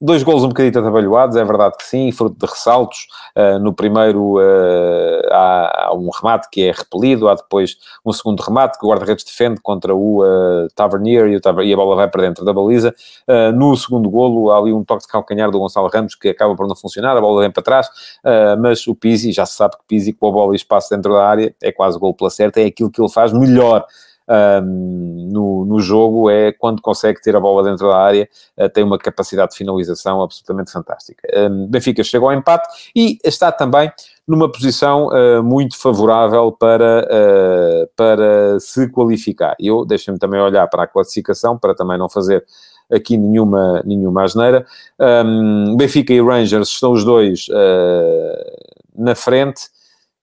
Dois 0.00 0.22
golos 0.22 0.44
um 0.44 0.48
bocadinho 0.48 0.78
atabalhoados, 0.78 1.34
é 1.34 1.44
verdade 1.44 1.76
que 1.76 1.84
sim, 1.84 2.12
fruto 2.12 2.38
de 2.38 2.46
ressaltos. 2.46 3.08
Uh, 3.36 3.58
no 3.58 3.74
primeiro 3.74 4.38
uh, 4.38 5.20
há, 5.28 5.86
há, 5.86 5.94
um 5.94 6.08
remate 6.08 6.48
que 6.52 6.62
é 6.62 6.70
repelido, 6.70 7.28
há 7.28 7.34
depois 7.34 7.76
um 8.06 8.12
segundo 8.12 8.40
remate 8.40 8.78
que 8.78 8.86
o 8.86 8.90
guarda-redes 8.90 9.24
defende 9.24 9.60
contra 9.60 9.92
o 9.96 10.22
uh, 10.22 10.68
Tavernier 10.76 11.26
e, 11.26 11.36
o 11.36 11.62
e, 11.62 11.72
a 11.72 11.76
bola 11.76 11.96
vai 11.96 12.08
para 12.08 12.22
dentro 12.22 12.44
da 12.44 12.52
baliza. 12.52 12.94
no 13.56 13.76
segundo 13.76 14.08
golo 14.08 14.52
há 14.52 14.58
ali 14.58 14.72
um 14.72 14.84
toque 14.84 15.02
de 15.02 15.08
calcanhar 15.08 15.50
do 15.50 15.58
Gonçalo 15.58 15.88
Ramos 15.92 16.14
que 16.14 16.28
acaba 16.28 16.54
por 16.54 16.68
não 16.68 16.76
funcionar, 16.76 17.16
a 17.16 17.20
bola 17.20 17.40
vem 17.40 17.50
para 17.50 17.62
trás, 17.62 17.88
mas 18.60 18.86
o 18.86 18.94
Pizzi, 18.94 19.32
já 19.32 19.44
se 19.46 19.54
sabe 19.54 19.76
que 19.78 19.82
Pizzi 19.88 20.12
com 20.12 20.28
a 20.28 20.30
bola 20.30 20.52
e 20.52 20.56
espaço 20.56 20.90
dentro 20.90 21.12
da 21.12 21.26
área 21.26 21.54
é 21.60 21.72
quase 21.72 21.98
gol 21.98 22.14
pela 22.14 22.30
certa, 22.30 22.60
é 22.60 22.66
aquilo 22.66 22.90
que 22.90 23.00
ele 23.00 23.10
faz 23.10 23.32
melhor 23.32 23.84
um, 24.28 25.28
no, 25.30 25.64
no 25.64 25.80
jogo 25.80 26.28
é 26.30 26.52
quando 26.52 26.82
consegue 26.82 27.20
ter 27.20 27.34
a 27.34 27.40
bola 27.40 27.62
dentro 27.62 27.88
da 27.88 27.96
área, 27.96 28.28
uh, 28.56 28.68
tem 28.68 28.84
uma 28.84 28.98
capacidade 28.98 29.52
de 29.52 29.56
finalização 29.56 30.22
absolutamente 30.22 30.70
fantástica. 30.70 31.28
Um, 31.34 31.66
Benfica 31.66 32.02
chegou 32.04 32.28
ao 32.30 32.36
empate 32.36 32.68
e 32.94 33.18
está 33.24 33.50
também 33.50 33.90
numa 34.26 34.50
posição 34.50 35.08
uh, 35.08 35.42
muito 35.42 35.78
favorável 35.78 36.52
para, 36.52 37.06
uh, 37.06 37.88
para 37.96 38.60
se 38.60 38.88
qualificar. 38.90 39.56
Eu 39.58 39.84
deixo-me 39.84 40.18
também 40.18 40.40
olhar 40.40 40.66
para 40.68 40.82
a 40.82 40.86
classificação, 40.86 41.56
para 41.56 41.74
também 41.74 41.98
não 41.98 42.08
fazer 42.08 42.44
aqui 42.90 43.16
nenhuma, 43.16 43.82
nenhuma 43.84 44.24
asneira. 44.24 44.66
Um, 44.98 45.76
Benfica 45.76 46.12
e 46.12 46.20
Rangers 46.20 46.68
estão 46.68 46.92
os 46.92 47.04
dois 47.04 47.46
na 48.96 49.14
frente 49.14 49.68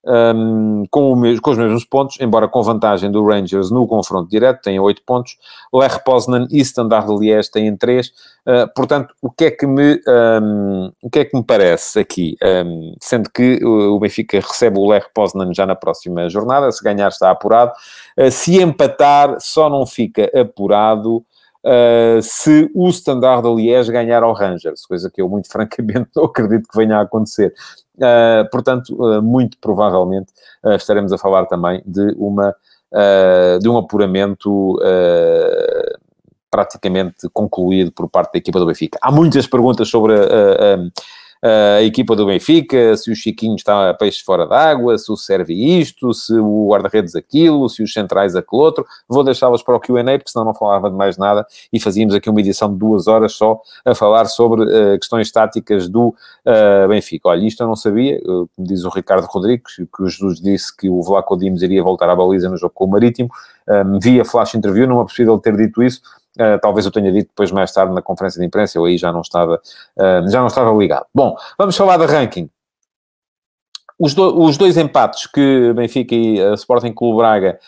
um, 0.05 0.83
com, 0.89 1.13
o, 1.13 1.41
com, 1.41 1.51
os 1.51 1.57
mesmos 1.57 1.83
pontos, 1.83 2.17
embora 2.19 2.47
com 2.47 2.61
vantagem 2.61 3.11
do 3.11 3.25
Rangers 3.25 3.71
no 3.71 3.87
confronto 3.87 4.29
direto, 4.29 4.61
tem 4.61 4.79
8 4.79 5.01
pontos. 5.03 5.37
Lech 5.73 6.03
Poznan 6.03 6.47
e 6.51 6.59
Standard 6.59 7.07
Liège 7.09 7.49
têm 7.51 7.75
3. 7.75 8.07
Uh, 8.07 8.11
ah, 8.47 8.67
portanto, 8.67 9.13
o 9.21 9.31
que 9.31 9.45
é 9.45 9.51
que 9.51 9.65
me, 9.65 9.99
um, 10.07 10.91
o 11.01 11.09
que 11.09 11.19
é 11.19 11.25
que 11.25 11.35
me 11.35 11.43
parece 11.43 11.99
aqui? 11.99 12.37
Um, 12.43 12.93
sendo 13.01 13.29
que 13.31 13.63
o 13.65 13.99
Benfica 13.99 14.39
recebe 14.39 14.77
o 14.79 14.87
Lech 14.87 15.07
Poznan 15.13 15.53
já 15.53 15.65
na 15.65 15.75
próxima 15.75 16.29
jornada, 16.29 16.71
se 16.71 16.83
ganhar 16.83 17.07
está 17.07 17.31
apurado. 17.31 17.71
Uh, 18.17 18.29
se 18.29 18.61
empatar, 18.61 19.37
só 19.39 19.69
não 19.69 19.85
fica 19.85 20.29
apurado 20.39 21.25
Uh, 21.65 22.21
se 22.21 22.69
o 22.75 22.87
Standard 22.89 23.43
Liège 23.47 23.91
ganhar 23.91 24.21
ao 24.21 24.33
Rangers, 24.33 24.85
coisa 24.85 25.09
que 25.09 25.19
eu 25.19 25.27
muito 25.27 25.49
francamente 25.51 26.11
não 26.15 26.25
acredito 26.25 26.67
que 26.69 26.77
venha 26.77 26.97
a 26.97 27.01
acontecer. 27.01 27.55
Uh, 27.97 28.49
portanto, 28.51 28.89
uh, 28.95 29.21
muito 29.21 29.57
provavelmente 29.59 30.33
estaremos 30.75 31.13
a 31.13 31.17
falar 31.17 31.45
também 31.45 31.81
de, 31.85 32.13
uma, 32.17 32.55
de 33.61 33.69
um 33.69 33.77
apuramento 33.77 34.79
praticamente 36.49 37.29
concluído 37.31 37.91
por 37.91 38.09
parte 38.09 38.33
da 38.33 38.39
equipa 38.39 38.59
do 38.59 38.65
Benfica. 38.65 38.97
Há 39.01 39.11
muitas 39.11 39.45
perguntas 39.45 39.87
sobre 39.87 40.15
equipa 41.83 42.15
do 42.15 42.25
Benfica, 42.25 42.97
se 42.97 43.11
o 43.11 43.15
Chiquinho 43.15 43.55
está 43.55 43.89
a 43.89 43.93
peixe 43.93 44.23
fora 44.23 44.47
d'água, 44.47 44.97
se 44.97 45.11
o 45.11 45.15
serve 45.15 45.53
isto, 45.53 46.13
se 46.13 46.33
o 46.33 46.69
guarda-redes 46.69 47.15
aquilo, 47.15 47.69
se 47.69 47.83
os 47.83 47.93
centrais 47.93 48.35
aquele 48.35 48.61
outro. 48.61 48.85
Vou 49.07 49.23
deixá-las 49.23 49.61
para 49.61 49.75
o 49.75 49.79
Q&A, 49.79 50.03
porque 50.17 50.31
senão 50.31 50.45
não 50.45 50.53
falava 50.53 50.89
de 50.89 50.95
mais 50.95 51.17
nada 51.17 51.45
e 51.71 51.79
fazíamos 51.79 52.15
aqui 52.15 52.29
uma 52.29 52.39
edição 52.39 52.71
de 52.71 52.77
duas 52.77 53.07
horas 53.07 53.33
só 53.33 53.61
a 53.83 53.93
falar 53.93 54.25
sobre 54.25 54.63
uh, 54.63 54.97
questões 54.97 55.31
táticas 55.31 55.87
do 55.87 56.07
uh, 56.09 56.87
Benfica. 56.87 57.29
Olha, 57.29 57.45
isto 57.45 57.61
eu 57.61 57.67
não 57.67 57.75
sabia, 57.75 58.19
uh, 58.25 58.49
como 58.55 58.67
diz 58.67 58.83
o 58.83 58.89
Ricardo 58.89 59.25
Rodrigues, 59.25 59.75
que 59.75 60.03
o 60.03 60.07
Jesus 60.07 60.39
disse 60.39 60.75
que 60.75 60.89
o 60.89 61.01
Vlaco 61.01 61.37
Dimos 61.37 61.61
iria 61.61 61.83
voltar 61.83 62.09
à 62.09 62.15
baliza 62.15 62.49
no 62.49 62.57
jogo 62.57 62.73
com 62.73 62.85
o 62.85 62.87
Marítimo, 62.87 63.29
um, 63.67 63.99
via 63.99 64.23
flash 64.23 64.55
interview, 64.55 64.87
não 64.87 65.01
é 65.01 65.03
possível 65.03 65.37
ter 65.37 65.55
dito 65.55 65.81
isso, 65.83 66.01
Uh, 66.39 66.59
talvez 66.61 66.85
eu 66.85 66.91
tenha 66.91 67.11
dito 67.11 67.29
depois 67.29 67.51
mais 67.51 67.71
tarde 67.71 67.93
na 67.93 68.01
conferência 68.01 68.39
de 68.39 68.45
imprensa, 68.45 68.77
eu 68.77 68.85
aí 68.85 68.97
já 68.97 69.11
não 69.11 69.21
estava, 69.21 69.61
uh, 69.97 70.29
já 70.29 70.39
não 70.39 70.47
estava 70.47 70.71
ligado. 70.71 71.05
Bom, 71.13 71.35
vamos 71.57 71.77
falar 71.77 71.97
de 71.97 72.05
ranking. 72.05 72.49
Os, 73.97 74.13
do, 74.13 74.41
os 74.41 74.57
dois 74.57 74.75
empates 74.75 75.25
que 75.27 75.71
Benfica 75.73 76.13
e 76.13 76.41
uh, 76.41 76.53
Sporting 76.55 76.93
Clube 76.93 77.17
Braga 77.17 77.59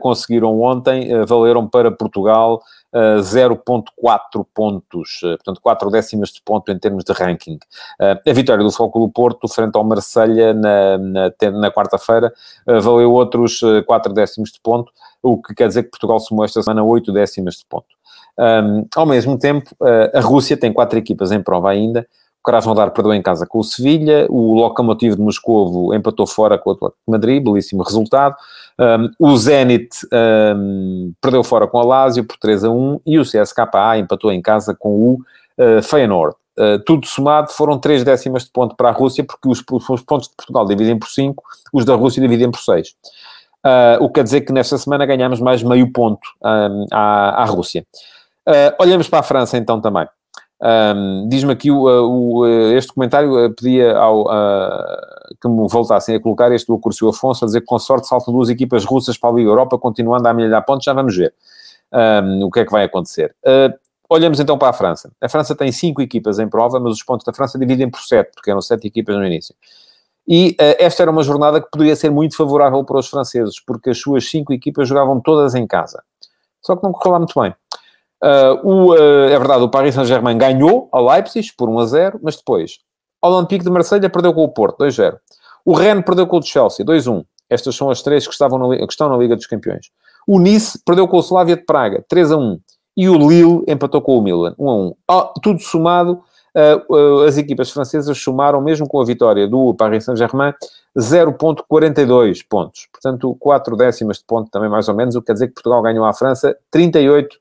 conseguiram 0.00 0.60
ontem 0.60 1.08
valeram 1.24 1.66
para 1.66 1.90
Portugal 1.90 2.62
0.4 2.94 4.46
pontos, 4.54 5.20
portanto 5.20 5.60
4 5.60 5.90
décimas 5.90 6.30
de 6.30 6.42
ponto 6.42 6.72
em 6.72 6.78
termos 6.78 7.04
de 7.04 7.12
ranking. 7.12 7.58
a 8.00 8.32
vitória 8.32 8.64
do 8.64 8.70
Foco 8.70 9.00
do 9.00 9.08
Porto 9.08 9.48
frente 9.48 9.76
ao 9.76 9.84
Marselha 9.84 10.54
na, 10.54 10.98
na, 10.98 11.30
na 11.52 11.70
quarta-feira 11.70 12.32
valeu 12.66 13.12
outros 13.12 13.60
4 13.86 14.12
décimos 14.12 14.50
de 14.50 14.60
ponto, 14.60 14.92
o 15.22 15.40
que 15.40 15.54
quer 15.54 15.68
dizer 15.68 15.84
que 15.84 15.90
Portugal 15.90 16.18
somou 16.20 16.44
esta 16.44 16.62
semana 16.62 16.82
8 16.82 17.12
décimas 17.12 17.56
de 17.56 17.66
ponto. 17.66 17.98
Um, 18.38 18.86
ao 18.94 19.04
mesmo 19.04 19.36
tempo, 19.36 19.70
a 20.14 20.20
Rússia 20.20 20.56
tem 20.56 20.72
quatro 20.72 20.98
equipas 20.98 21.32
em 21.32 21.42
prova 21.42 21.70
ainda. 21.70 22.06
Krasnodar 22.44 22.90
perdeu 22.92 23.12
em 23.12 23.22
casa 23.22 23.46
com 23.46 23.58
o 23.58 23.64
Sevilha, 23.64 24.26
o 24.30 24.54
Lokomotiv 24.54 25.16
de 25.16 25.20
Moscovo 25.20 25.94
empatou 25.94 26.26
fora 26.26 26.56
com 26.56 26.70
o 26.70 26.72
Atlético 26.72 27.00
de 27.06 27.12
Madrid, 27.12 27.42
belíssimo 27.42 27.82
resultado. 27.82 28.36
Um, 28.78 29.10
o 29.18 29.36
Zenit 29.36 29.88
um, 30.56 31.12
perdeu 31.20 31.42
fora 31.42 31.66
com 31.66 31.78
o 31.78 31.86
Lazio 31.86 32.24
por 32.24 32.36
3 32.38 32.64
a 32.64 32.70
1 32.70 33.00
e 33.04 33.18
o 33.18 33.22
CSKA 33.22 33.98
empatou 33.98 34.32
em 34.32 34.40
casa 34.40 34.74
com 34.74 34.90
o 34.90 35.12
uh, 35.58 35.82
Feyenoord. 35.82 36.36
Uh, 36.56 36.78
tudo 36.84 37.06
somado 37.06 37.50
foram 37.52 37.78
3 37.78 38.02
décimas 38.04 38.44
de 38.44 38.50
ponto 38.50 38.76
para 38.76 38.88
a 38.88 38.92
Rússia, 38.92 39.24
porque 39.24 39.48
os, 39.48 39.62
os 39.90 40.02
pontos 40.02 40.28
de 40.28 40.34
Portugal 40.36 40.64
dividem 40.66 40.98
por 40.98 41.08
5, 41.08 41.42
os 41.72 41.84
da 41.84 41.94
Rússia 41.94 42.20
dividem 42.20 42.50
por 42.50 42.60
6. 42.60 42.94
Uh, 43.64 44.02
o 44.02 44.08
que 44.08 44.14
quer 44.14 44.24
dizer 44.24 44.40
que 44.42 44.52
nesta 44.52 44.78
semana 44.78 45.04
ganhamos 45.04 45.40
mais 45.40 45.62
meio 45.62 45.92
ponto 45.92 46.26
um, 46.42 46.86
à, 46.92 47.42
à, 47.42 47.44
Rússia. 47.44 47.84
Uh, 48.48 48.74
olhamos 48.78 49.08
para 49.08 49.18
a 49.18 49.22
França 49.22 49.58
então 49.58 49.80
também. 49.80 50.06
Um, 50.60 51.28
Diz-me 51.28 51.52
aqui 51.52 51.70
o, 51.70 51.84
o, 51.84 52.46
este 52.46 52.92
comentário, 52.92 53.54
pedia 53.54 53.96
ao, 53.96 54.22
uh, 54.22 55.36
que 55.40 55.48
me 55.48 55.68
voltassem 55.68 56.16
a 56.16 56.20
colocar 56.20 56.50
este 56.52 56.66
do 56.66 56.78
Curcio 56.78 57.08
Afonso, 57.08 57.44
a 57.44 57.46
dizer 57.46 57.60
que 57.60 57.66
com 57.66 57.78
sorte 57.78 58.08
saltam 58.08 58.34
duas 58.34 58.48
equipas 58.48 58.84
russas 58.84 59.16
para 59.16 59.30
a 59.30 59.32
Liga 59.32 59.50
Europa, 59.50 59.78
continuando 59.78 60.26
a 60.26 60.30
amelhar 60.30 60.64
pontos, 60.64 60.84
já 60.84 60.92
vamos 60.92 61.16
ver 61.16 61.32
um, 61.92 62.44
o 62.44 62.50
que 62.50 62.60
é 62.60 62.64
que 62.64 62.72
vai 62.72 62.84
acontecer. 62.84 63.34
olhamos 64.08 64.40
então 64.40 64.58
para 64.58 64.70
a 64.70 64.72
França. 64.72 65.12
A 65.20 65.28
França 65.28 65.54
tem 65.54 65.70
cinco 65.70 66.02
equipas 66.02 66.38
em 66.38 66.48
prova, 66.48 66.80
mas 66.80 66.94
os 66.94 67.02
pontos 67.02 67.24
da 67.24 67.32
França 67.32 67.58
dividem 67.58 67.88
por 67.88 68.00
sete, 68.00 68.32
porque 68.34 68.50
eram 68.50 68.60
sete 68.60 68.86
equipas 68.86 69.16
no 69.16 69.24
início. 69.24 69.54
E 70.26 70.50
uh, 70.60 70.76
esta 70.78 71.02
era 71.02 71.10
uma 71.10 71.22
jornada 71.22 71.58
que 71.58 71.70
poderia 71.70 71.96
ser 71.96 72.10
muito 72.10 72.36
favorável 72.36 72.84
para 72.84 72.98
os 72.98 73.08
franceses, 73.08 73.58
porque 73.64 73.90
as 73.90 73.98
suas 73.98 74.28
cinco 74.28 74.52
equipas 74.52 74.86
jogavam 74.86 75.20
todas 75.20 75.54
em 75.54 75.66
casa. 75.66 76.02
Só 76.60 76.76
que 76.76 76.82
não 76.82 76.92
correu 76.92 77.12
lá 77.12 77.18
muito 77.18 77.40
bem. 77.40 77.54
Uh, 78.22 78.68
o, 78.68 78.92
uh, 78.94 79.28
é 79.30 79.38
verdade, 79.38 79.62
o 79.62 79.68
Paris 79.68 79.94
Saint-Germain 79.94 80.36
ganhou 80.36 80.88
ao 80.90 81.06
Leipzig 81.06 81.52
por 81.56 81.68
1 81.68 81.78
a 81.78 81.86
0, 81.86 82.20
mas 82.22 82.36
depois 82.36 82.78
o 83.22 83.28
Olympique 83.28 83.64
de 83.64 83.70
Marselha 83.70 84.08
perdeu 84.08 84.32
com 84.32 84.44
o 84.44 84.48
Porto, 84.48 84.84
2-0. 84.84 85.16
O 85.64 85.74
Rennes 85.74 86.04
perdeu 86.04 86.26
com 86.26 86.38
o 86.38 86.42
Chelsea, 86.42 86.84
2-1. 86.84 87.24
Estas 87.50 87.74
são 87.74 87.90
as 87.90 88.02
três 88.02 88.26
que, 88.26 88.32
estavam 88.32 88.58
na, 88.58 88.76
que 88.76 88.92
estão 88.92 89.08
na 89.08 89.16
Liga 89.16 89.34
dos 89.34 89.46
Campeões. 89.46 89.86
O 90.26 90.38
Nice 90.38 90.78
perdeu 90.84 91.08
com 91.08 91.16
o 91.16 91.20
Slavia 91.20 91.56
de 91.56 91.64
Praga, 91.64 92.04
3-1. 92.12 92.58
E 92.96 93.08
o 93.08 93.14
Lille 93.14 93.64
empatou 93.68 94.02
com 94.02 94.18
o 94.18 94.22
Milan, 94.22 94.54
1-1. 94.58 94.94
Oh, 95.08 95.22
tudo 95.40 95.60
somado, 95.60 96.20
uh, 96.54 97.22
as 97.22 97.38
equipas 97.38 97.70
francesas 97.70 98.18
somaram, 98.18 98.60
mesmo 98.60 98.88
com 98.88 99.00
a 99.00 99.04
vitória 99.04 99.46
do 99.46 99.72
Paris 99.74 100.04
Saint-Germain, 100.04 100.52
0.42 100.98 102.40
pontos. 102.48 102.88
Portanto, 102.92 103.36
4 103.38 103.76
décimas 103.76 104.18
de 104.18 104.24
ponto 104.24 104.50
também, 104.50 104.68
mais 104.68 104.88
ou 104.88 104.94
menos, 104.94 105.14
o 105.14 105.20
que 105.20 105.26
quer 105.26 105.34
dizer 105.34 105.48
que 105.48 105.54
Portugal 105.54 105.80
ganhou 105.80 106.04
à 106.04 106.12
França 106.12 106.56
38 106.70 107.34
uh, 107.34 107.38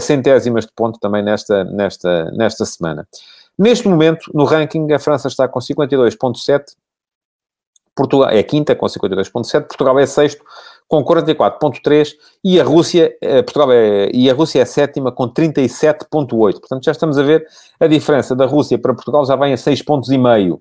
centésimas 0.00 0.64
de 0.66 0.72
ponto 0.72 0.98
também 0.98 1.22
nesta, 1.22 1.64
nesta, 1.64 2.30
nesta 2.32 2.64
semana. 2.64 3.06
Neste 3.58 3.86
momento, 3.88 4.30
no 4.34 4.44
ranking, 4.44 4.92
a 4.92 4.98
França 4.98 5.28
está 5.28 5.46
com 5.46 5.60
52.7, 5.60 6.74
Portugal 7.94 8.30
é 8.30 8.42
quinta 8.42 8.74
com 8.74 8.86
52.7, 8.86 9.66
Portugal 9.66 9.98
é 9.98 10.06
sexto 10.06 10.44
com 10.88 11.02
44.3 11.04 12.14
e 12.44 12.60
a 12.60 12.64
Rússia, 12.64 13.16
eh, 13.20 13.42
Portugal 13.42 13.72
é, 13.72 14.10
e 14.12 14.28
a 14.28 14.34
Rússia 14.34 14.60
é 14.60 14.64
sétima 14.64 15.12
com 15.12 15.28
37.8. 15.28 16.28
Portanto, 16.28 16.84
já 16.84 16.92
estamos 16.92 17.16
a 17.16 17.22
ver 17.22 17.46
a 17.78 17.86
diferença 17.86 18.34
da 18.34 18.44
Rússia 18.44 18.78
para 18.78 18.92
Portugal 18.94 19.24
já 19.24 19.36
vem 19.36 19.52
a 19.52 19.56
6 19.56 19.82
pontos 19.82 20.10
e 20.10 20.18
meio. 20.18 20.60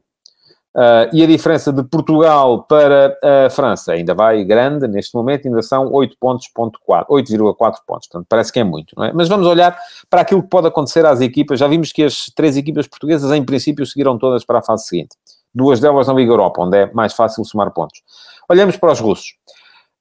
Uh, 0.75 1.05
e 1.13 1.21
a 1.21 1.27
diferença 1.27 1.71
de 1.71 1.83
Portugal 1.83 2.63
para 2.63 3.15
a 3.45 3.49
França 3.51 3.93
ainda 3.93 4.15
vai 4.15 4.43
grande, 4.43 4.87
neste 4.87 5.13
momento 5.13 5.47
ainda 5.47 5.61
são 5.61 5.91
8 5.93 6.17
pontos, 6.19 6.49
8,4 6.57 7.55
pontos, 7.85 8.07
portanto 8.07 8.25
parece 8.27 8.51
que 8.51 8.59
é 8.59 8.63
muito, 8.63 8.95
não 8.97 9.05
é? 9.05 9.13
Mas 9.13 9.29
vamos 9.29 9.45
olhar 9.45 9.77
para 10.09 10.21
aquilo 10.21 10.41
que 10.41 10.49
pode 10.49 10.65
acontecer 10.65 11.05
às 11.05 11.21
equipas, 11.21 11.59
já 11.59 11.67
vimos 11.67 11.91
que 11.91 12.03
as 12.03 12.25
três 12.35 12.57
equipas 12.57 12.87
portuguesas 12.87 13.31
em 13.31 13.45
princípio 13.45 13.85
seguiram 13.85 14.17
todas 14.17 14.43
para 14.43 14.59
a 14.59 14.61
fase 14.63 14.85
seguinte, 14.85 15.15
duas 15.53 15.79
delas 15.79 16.07
na 16.07 16.13
Liga 16.13 16.31
Europa, 16.31 16.63
onde 16.63 16.75
é 16.75 16.91
mais 16.91 17.13
fácil 17.13 17.45
somar 17.45 17.69
pontos. 17.71 18.01
Olhamos 18.49 18.75
para 18.75 18.93
os 18.93 18.99
russos. 18.99 19.35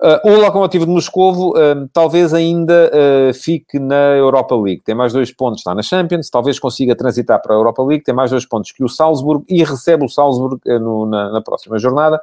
Uh, 0.03 0.33
o 0.33 0.37
Lokomotiv 0.37 0.85
de 0.85 0.91
Moscovo 0.91 1.51
uh, 1.51 1.89
talvez 1.93 2.35
ainda 2.35 2.91
uh, 2.91 3.33
fique 3.33 3.79
na 3.79 4.17
Europa 4.17 4.53
League. 4.57 4.83
Tem 4.85 4.97
mais 4.97 5.13
dois 5.13 5.31
pontos, 5.31 5.61
está 5.61 5.73
na 5.77 5.83
Champions, 5.83 6.29
talvez 6.29 6.59
consiga 6.59 6.97
transitar 6.97 7.41
para 7.41 7.55
a 7.55 7.57
Europa 7.57 7.81
League, 7.85 8.03
tem 8.03 8.13
mais 8.13 8.33
dois 8.33 8.45
pontos 8.45 8.73
que 8.73 8.83
o 8.83 8.89
Salzburg 8.89 9.45
e 9.49 9.63
recebe 9.63 10.05
o 10.05 10.09
Salzburg 10.09 10.61
no, 10.67 11.07
na, 11.07 11.31
na, 11.31 11.41
próxima 11.41 11.79
jornada. 11.79 12.21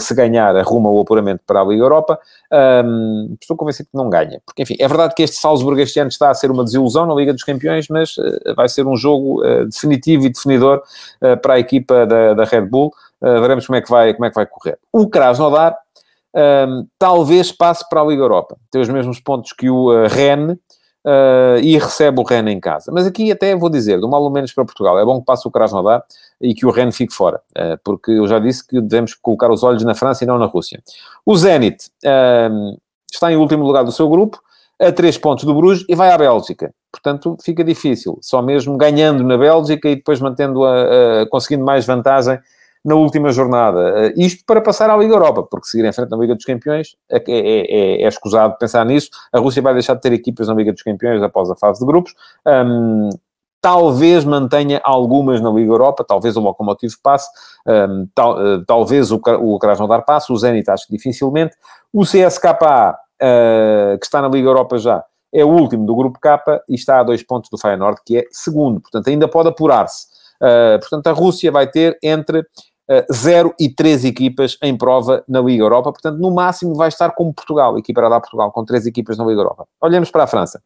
se 0.00 0.12
ganhar, 0.12 0.56
arruma 0.56 0.90
o 0.90 1.00
apuramento 1.00 1.42
para 1.46 1.60
a 1.60 1.64
Liga 1.64 1.84
Europa. 1.84 2.18
Estou 3.40 3.56
convencido 3.56 3.88
que 3.92 3.96
não 3.96 4.10
ganha, 4.10 4.40
porque 4.44 4.62
enfim, 4.62 4.76
é 4.80 4.88
verdade 4.88 5.14
que 5.14 5.22
este 5.22 5.36
Salzburg 5.36 5.80
este 5.80 6.00
ano 6.00 6.08
está 6.08 6.30
a 6.30 6.34
ser 6.34 6.50
uma 6.50 6.64
desilusão 6.64 7.06
na 7.06 7.14
Liga 7.14 7.32
dos 7.32 7.44
Campeões, 7.44 7.86
mas 7.88 8.16
vai 8.56 8.68
ser 8.68 8.86
um 8.86 8.96
jogo 8.96 9.40
definitivo 9.66 10.26
e 10.26 10.30
definidor 10.30 10.82
para 11.42 11.54
a 11.54 11.58
equipa 11.60 12.06
da, 12.06 12.34
da 12.34 12.44
Red 12.44 12.62
Bull. 12.62 12.92
veremos 13.20 13.66
como 13.66 13.76
é, 13.76 13.82
que 13.82 13.90
vai, 13.90 14.14
como 14.14 14.26
é 14.26 14.30
que 14.30 14.34
vai 14.34 14.46
correr. 14.46 14.78
O 14.92 15.08
Krasnodar 15.08 15.76
um, 16.34 16.86
talvez 16.98 17.52
passe 17.52 17.88
para 17.88 18.00
a 18.00 18.04
Liga 18.04 18.22
Europa. 18.22 18.56
Tem 18.70 18.80
os 18.80 18.88
mesmos 18.88 19.20
pontos 19.20 19.52
que 19.52 19.70
o 19.70 19.90
uh, 19.90 20.08
Rennes 20.08 20.56
uh, 21.06 21.58
e 21.62 21.78
recebe 21.78 22.20
o 22.20 22.24
Rennes 22.24 22.54
em 22.54 22.60
casa. 22.60 22.90
Mas 22.92 23.06
aqui 23.06 23.30
até 23.30 23.54
vou 23.54 23.70
dizer, 23.70 24.00
do 24.00 24.08
mal 24.08 24.22
ou 24.22 24.30
menos 24.30 24.52
para 24.52 24.64
Portugal, 24.64 24.98
é 24.98 25.04
bom 25.04 25.20
que 25.20 25.26
passe 25.26 25.46
o 25.46 25.50
Krasnodar 25.50 26.02
e 26.40 26.54
que 26.54 26.66
o 26.66 26.70
Rennes 26.70 26.96
fique 26.96 27.14
fora, 27.14 27.40
uh, 27.56 27.78
porque 27.84 28.10
eu 28.10 28.26
já 28.26 28.38
disse 28.38 28.66
que 28.66 28.80
devemos 28.80 29.14
colocar 29.14 29.50
os 29.50 29.62
olhos 29.62 29.84
na 29.84 29.94
França 29.94 30.24
e 30.24 30.26
não 30.26 30.38
na 30.38 30.46
Rússia. 30.46 30.82
O 31.24 31.36
Zenit 31.36 31.90
está 33.12 33.32
em 33.32 33.36
último 33.36 33.64
lugar 33.64 33.84
do 33.84 33.92
seu 33.92 34.08
grupo, 34.08 34.40
a 34.80 34.90
três 34.90 35.16
pontos 35.16 35.44
do 35.44 35.54
Bruges 35.54 35.84
e 35.88 35.94
vai 35.94 36.10
à 36.10 36.18
Bélgica. 36.18 36.74
Portanto, 36.90 37.36
fica 37.42 37.62
difícil. 37.62 38.18
Só 38.20 38.42
mesmo 38.42 38.76
ganhando 38.76 39.22
na 39.22 39.38
Bélgica 39.38 39.88
e 39.88 39.96
depois 39.96 40.20
mantendo 40.20 40.64
a, 40.64 41.22
a 41.22 41.26
conseguindo 41.28 41.64
mais 41.64 41.86
vantagem 41.86 42.40
na 42.84 42.94
última 42.94 43.32
jornada. 43.32 44.10
Uh, 44.14 44.20
isto 44.20 44.44
para 44.46 44.60
passar 44.60 44.90
à 44.90 44.96
Liga 44.96 45.14
Europa, 45.14 45.42
porque 45.42 45.66
seguir 45.66 45.86
em 45.86 45.92
frente 45.92 46.10
na 46.10 46.16
Liga 46.16 46.34
dos 46.34 46.44
Campeões 46.44 46.96
é, 47.10 47.16
é, 47.16 47.22
é, 47.28 48.02
é 48.02 48.08
escusado 48.08 48.56
pensar 48.58 48.84
nisso. 48.84 49.08
A 49.32 49.38
Rússia 49.38 49.62
vai 49.62 49.72
deixar 49.72 49.94
de 49.94 50.00
ter 50.00 50.12
equipas 50.12 50.48
na 50.48 50.54
Liga 50.54 50.72
dos 50.72 50.82
Campeões 50.82 51.22
após 51.22 51.50
a 51.50 51.56
fase 51.56 51.80
de 51.80 51.86
grupos. 51.86 52.14
Um, 52.46 53.08
talvez 53.64 54.26
mantenha 54.26 54.78
algumas 54.84 55.40
na 55.40 55.48
Liga 55.48 55.72
Europa, 55.72 56.04
talvez 56.06 56.36
o 56.36 56.40
Lokomotiv 56.40 56.92
passe, 57.02 57.30
um, 57.66 58.06
tal, 58.14 58.36
uh, 58.36 58.64
talvez 58.66 59.10
o, 59.10 59.18
o 59.40 59.58
Krasnodar 59.58 60.04
passe, 60.04 60.30
o 60.30 60.36
Zenit 60.36 60.70
acho 60.70 60.86
que 60.86 60.94
dificilmente. 60.94 61.56
O 61.90 62.02
CSKA, 62.02 62.94
uh, 62.94 63.98
que 63.98 64.04
está 64.04 64.20
na 64.20 64.28
Liga 64.28 64.48
Europa 64.48 64.76
já, 64.76 65.02
é 65.32 65.42
o 65.42 65.48
último 65.48 65.86
do 65.86 65.96
grupo 65.96 66.20
K 66.20 66.62
e 66.68 66.74
está 66.74 67.00
a 67.00 67.02
dois 67.02 67.22
pontos 67.22 67.48
do 67.48 67.56
Feyenoord, 67.56 68.02
que 68.04 68.18
é 68.18 68.24
segundo, 68.30 68.82
portanto 68.82 69.08
ainda 69.08 69.26
pode 69.26 69.48
apurar-se. 69.48 70.08
Uh, 70.42 70.78
portanto, 70.78 71.06
a 71.06 71.12
Rússia 71.12 71.50
vai 71.50 71.66
ter 71.66 71.98
entre 72.02 72.44
0 73.12 73.54
e 73.58 73.68
3 73.68 74.04
equipas 74.04 74.58
em 74.62 74.76
prova 74.76 75.24
na 75.28 75.40
Liga 75.40 75.62
Europa. 75.62 75.92
Portanto, 75.92 76.18
no 76.18 76.30
máximo 76.30 76.74
vai 76.74 76.88
estar 76.88 77.10
como 77.12 77.32
Portugal, 77.32 77.78
equiparada 77.78 78.16
a 78.16 78.20
Portugal, 78.20 78.52
com 78.52 78.64
3 78.64 78.86
equipas 78.86 79.16
na 79.16 79.24
Liga 79.24 79.40
Europa. 79.40 79.66
Olhamos 79.80 80.10
para 80.10 80.24
a 80.24 80.26
França. 80.26 80.62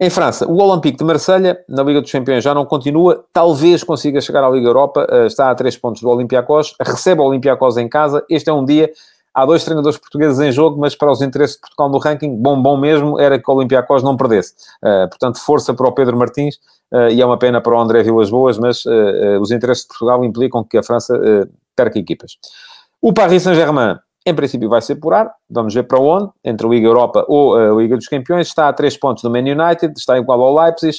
Em 0.00 0.10
França, 0.10 0.50
o 0.50 0.60
Olympique 0.60 0.98
de 0.98 1.04
Marselha, 1.04 1.64
na 1.68 1.80
Liga 1.84 2.00
dos 2.00 2.10
Campeões, 2.10 2.42
já 2.42 2.52
não 2.52 2.66
continua. 2.66 3.24
Talvez 3.32 3.84
consiga 3.84 4.20
chegar 4.20 4.42
à 4.42 4.50
Liga 4.50 4.66
Europa. 4.66 5.06
Uh, 5.08 5.26
está 5.26 5.48
a 5.48 5.54
3 5.54 5.76
pontos 5.76 6.02
do 6.02 6.08
Olympiacos. 6.08 6.74
Recebe 6.80 7.20
o 7.20 7.24
Olympiacos 7.24 7.76
em 7.76 7.88
casa. 7.88 8.24
Este 8.28 8.50
é 8.50 8.52
um 8.52 8.64
dia 8.64 8.90
há 9.34 9.46
dois 9.46 9.64
treinadores 9.64 9.98
portugueses 9.98 10.38
em 10.40 10.52
jogo, 10.52 10.78
mas 10.78 10.94
para 10.94 11.10
os 11.10 11.22
interesses 11.22 11.56
de 11.56 11.60
Portugal 11.62 11.88
no 11.88 11.98
ranking, 11.98 12.36
bom, 12.36 12.60
bom 12.60 12.76
mesmo 12.76 13.18
era 13.18 13.38
que 13.38 13.50
o 13.50 13.54
Olympiacos 13.54 14.02
não 14.02 14.16
perdesse. 14.16 14.54
Uh, 14.82 15.08
portanto, 15.08 15.38
força 15.38 15.72
para 15.72 15.88
o 15.88 15.92
Pedro 15.92 16.16
Martins, 16.16 16.56
uh, 16.92 17.08
e 17.10 17.20
é 17.20 17.26
uma 17.26 17.38
pena 17.38 17.60
para 17.60 17.74
o 17.74 17.80
André 17.80 18.02
Vilas 18.02 18.30
Boas, 18.30 18.58
mas 18.58 18.84
uh, 18.84 19.40
os 19.40 19.50
interesses 19.50 19.84
de 19.84 19.88
Portugal 19.88 20.24
implicam 20.24 20.62
que 20.64 20.76
a 20.76 20.82
França 20.82 21.18
perca 21.74 21.98
equipas. 21.98 22.36
O 23.00 23.12
Paris 23.12 23.42
Saint-Germain, 23.42 23.96
em 24.24 24.34
princípio, 24.34 24.68
vai 24.68 24.80
se 24.82 24.92
apurar. 24.92 25.32
Vamos 25.50 25.74
ver 25.74 25.84
para 25.84 25.98
onde, 25.98 26.30
entre 26.44 26.66
a 26.66 26.70
Liga 26.70 26.86
Europa 26.86 27.24
ou 27.26 27.56
a 27.56 27.74
Liga 27.74 27.96
dos 27.96 28.06
Campeões. 28.06 28.46
Está 28.46 28.68
a 28.68 28.72
três 28.72 28.96
pontos 28.96 29.22
do 29.22 29.30
Man 29.30 29.40
United, 29.40 29.94
está 29.96 30.18
igual 30.18 30.40
ao 30.40 30.54
Leipzig, 30.54 30.98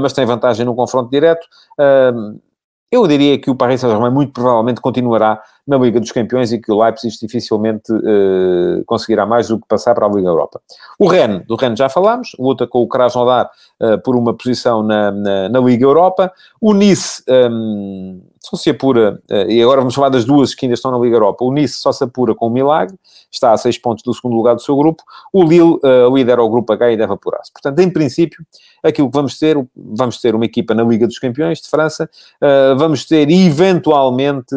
mas 0.00 0.12
tem 0.12 0.24
vantagem 0.24 0.66
no 0.66 0.74
confronto 0.74 1.10
direto. 1.10 1.46
Eu 2.90 3.06
diria 3.06 3.38
que 3.38 3.50
o 3.50 3.54
Paris 3.54 3.80
Saint-Germain 3.80 4.10
muito 4.10 4.32
provavelmente 4.32 4.80
continuará 4.80 5.40
na 5.66 5.76
Liga 5.76 5.98
dos 5.98 6.12
Campeões 6.12 6.52
e 6.52 6.60
que 6.60 6.70
o 6.70 6.80
Leipzig 6.80 7.18
dificilmente 7.20 7.92
uh, 7.92 8.84
conseguirá 8.86 9.26
mais 9.26 9.48
do 9.48 9.58
que 9.58 9.66
passar 9.66 9.94
para 9.94 10.06
a 10.06 10.08
Liga 10.08 10.28
Europa. 10.28 10.60
O 10.98 11.08
Rennes, 11.08 11.44
do 11.46 11.56
Rennes 11.56 11.78
já 11.78 11.88
falámos, 11.88 12.30
luta 12.38 12.66
com 12.66 12.82
o 12.82 12.88
Krasnodar 12.88 13.50
uh, 13.80 14.00
por 14.02 14.14
uma 14.14 14.32
posição 14.32 14.82
na, 14.82 15.10
na, 15.10 15.48
na, 15.48 15.58
Liga 15.58 15.84
Europa. 15.84 16.32
O 16.60 16.72
Nice 16.72 17.22
um, 17.28 18.22
só 18.38 18.56
se 18.56 18.70
apura, 18.70 19.20
uh, 19.28 19.50
e 19.50 19.60
agora 19.60 19.80
vamos 19.80 19.94
falar 19.96 20.08
das 20.08 20.24
duas 20.24 20.54
que 20.54 20.66
ainda 20.66 20.74
estão 20.74 20.92
na 20.92 20.98
Liga 20.98 21.16
Europa. 21.16 21.44
O 21.44 21.52
Nice 21.52 21.74
só 21.74 21.90
se 21.90 22.04
apura 22.04 22.32
com 22.32 22.46
o 22.46 22.50
milagre, 22.50 22.96
está 23.32 23.52
a 23.52 23.56
seis 23.56 23.76
pontos 23.76 24.04
do 24.04 24.14
segundo 24.14 24.36
lugar 24.36 24.54
do 24.54 24.62
seu 24.62 24.76
grupo. 24.76 25.02
O 25.32 25.42
Lille 25.42 25.80
lidera 26.14 26.42
o 26.42 26.48
grupo 26.48 26.72
H 26.72 26.92
e 26.92 26.96
deve 26.96 27.12
apurar-se. 27.12 27.52
Portanto, 27.52 27.80
em 27.80 27.90
princípio, 27.90 28.46
aquilo 28.84 29.10
que 29.10 29.16
vamos 29.16 29.36
ter, 29.36 29.56
vamos 29.74 30.20
ter 30.20 30.34
uma 30.34 30.44
equipa 30.44 30.74
na 30.74 30.84
Liga 30.84 31.08
dos 31.08 31.18
Campeões 31.18 31.60
de 31.60 31.68
França, 31.68 32.08
vamos 32.78 33.04
ter 33.04 33.28
eventualmente 33.28 34.54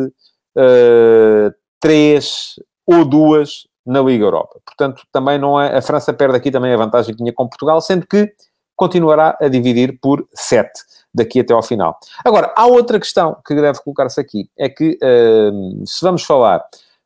uh, 0.58 1.54
três 1.80 2.56
ou 2.86 3.06
duas 3.06 3.68
na 3.86 4.02
Liga 4.02 4.26
Europa. 4.26 4.60
Portanto, 4.66 5.04
também 5.12 5.38
não 5.38 5.60
é. 5.60 5.78
A 5.78 5.82
França 5.82 6.14
perde 6.14 6.36
aqui 6.36 6.52
também 6.52 6.74
a 6.74 6.78
vantagem 6.78 7.12
que 7.12 7.18
tinha 7.18 7.34
com 7.34 7.48
Portugal, 7.48 7.82
sendo 7.82 8.06
que 8.06 8.32
continuará 8.76 9.38
a 9.42 9.48
dividir 9.48 10.00
por 10.02 10.28
sete 10.34 10.82
daqui 11.14 11.40
até 11.40 11.54
ao 11.54 11.64
final. 11.64 11.98
Agora, 12.24 12.54
há 12.56 12.66
outra 12.66 13.00
questão 13.00 13.38
que 13.46 13.56
deve 13.56 13.82
colocar-se 13.82 14.20
aqui: 14.20 14.50
é 14.58 14.70
que 14.70 14.98
uh, 15.02 15.86
se 15.86 16.02
vamos 16.02 16.24
falar, 16.24 16.60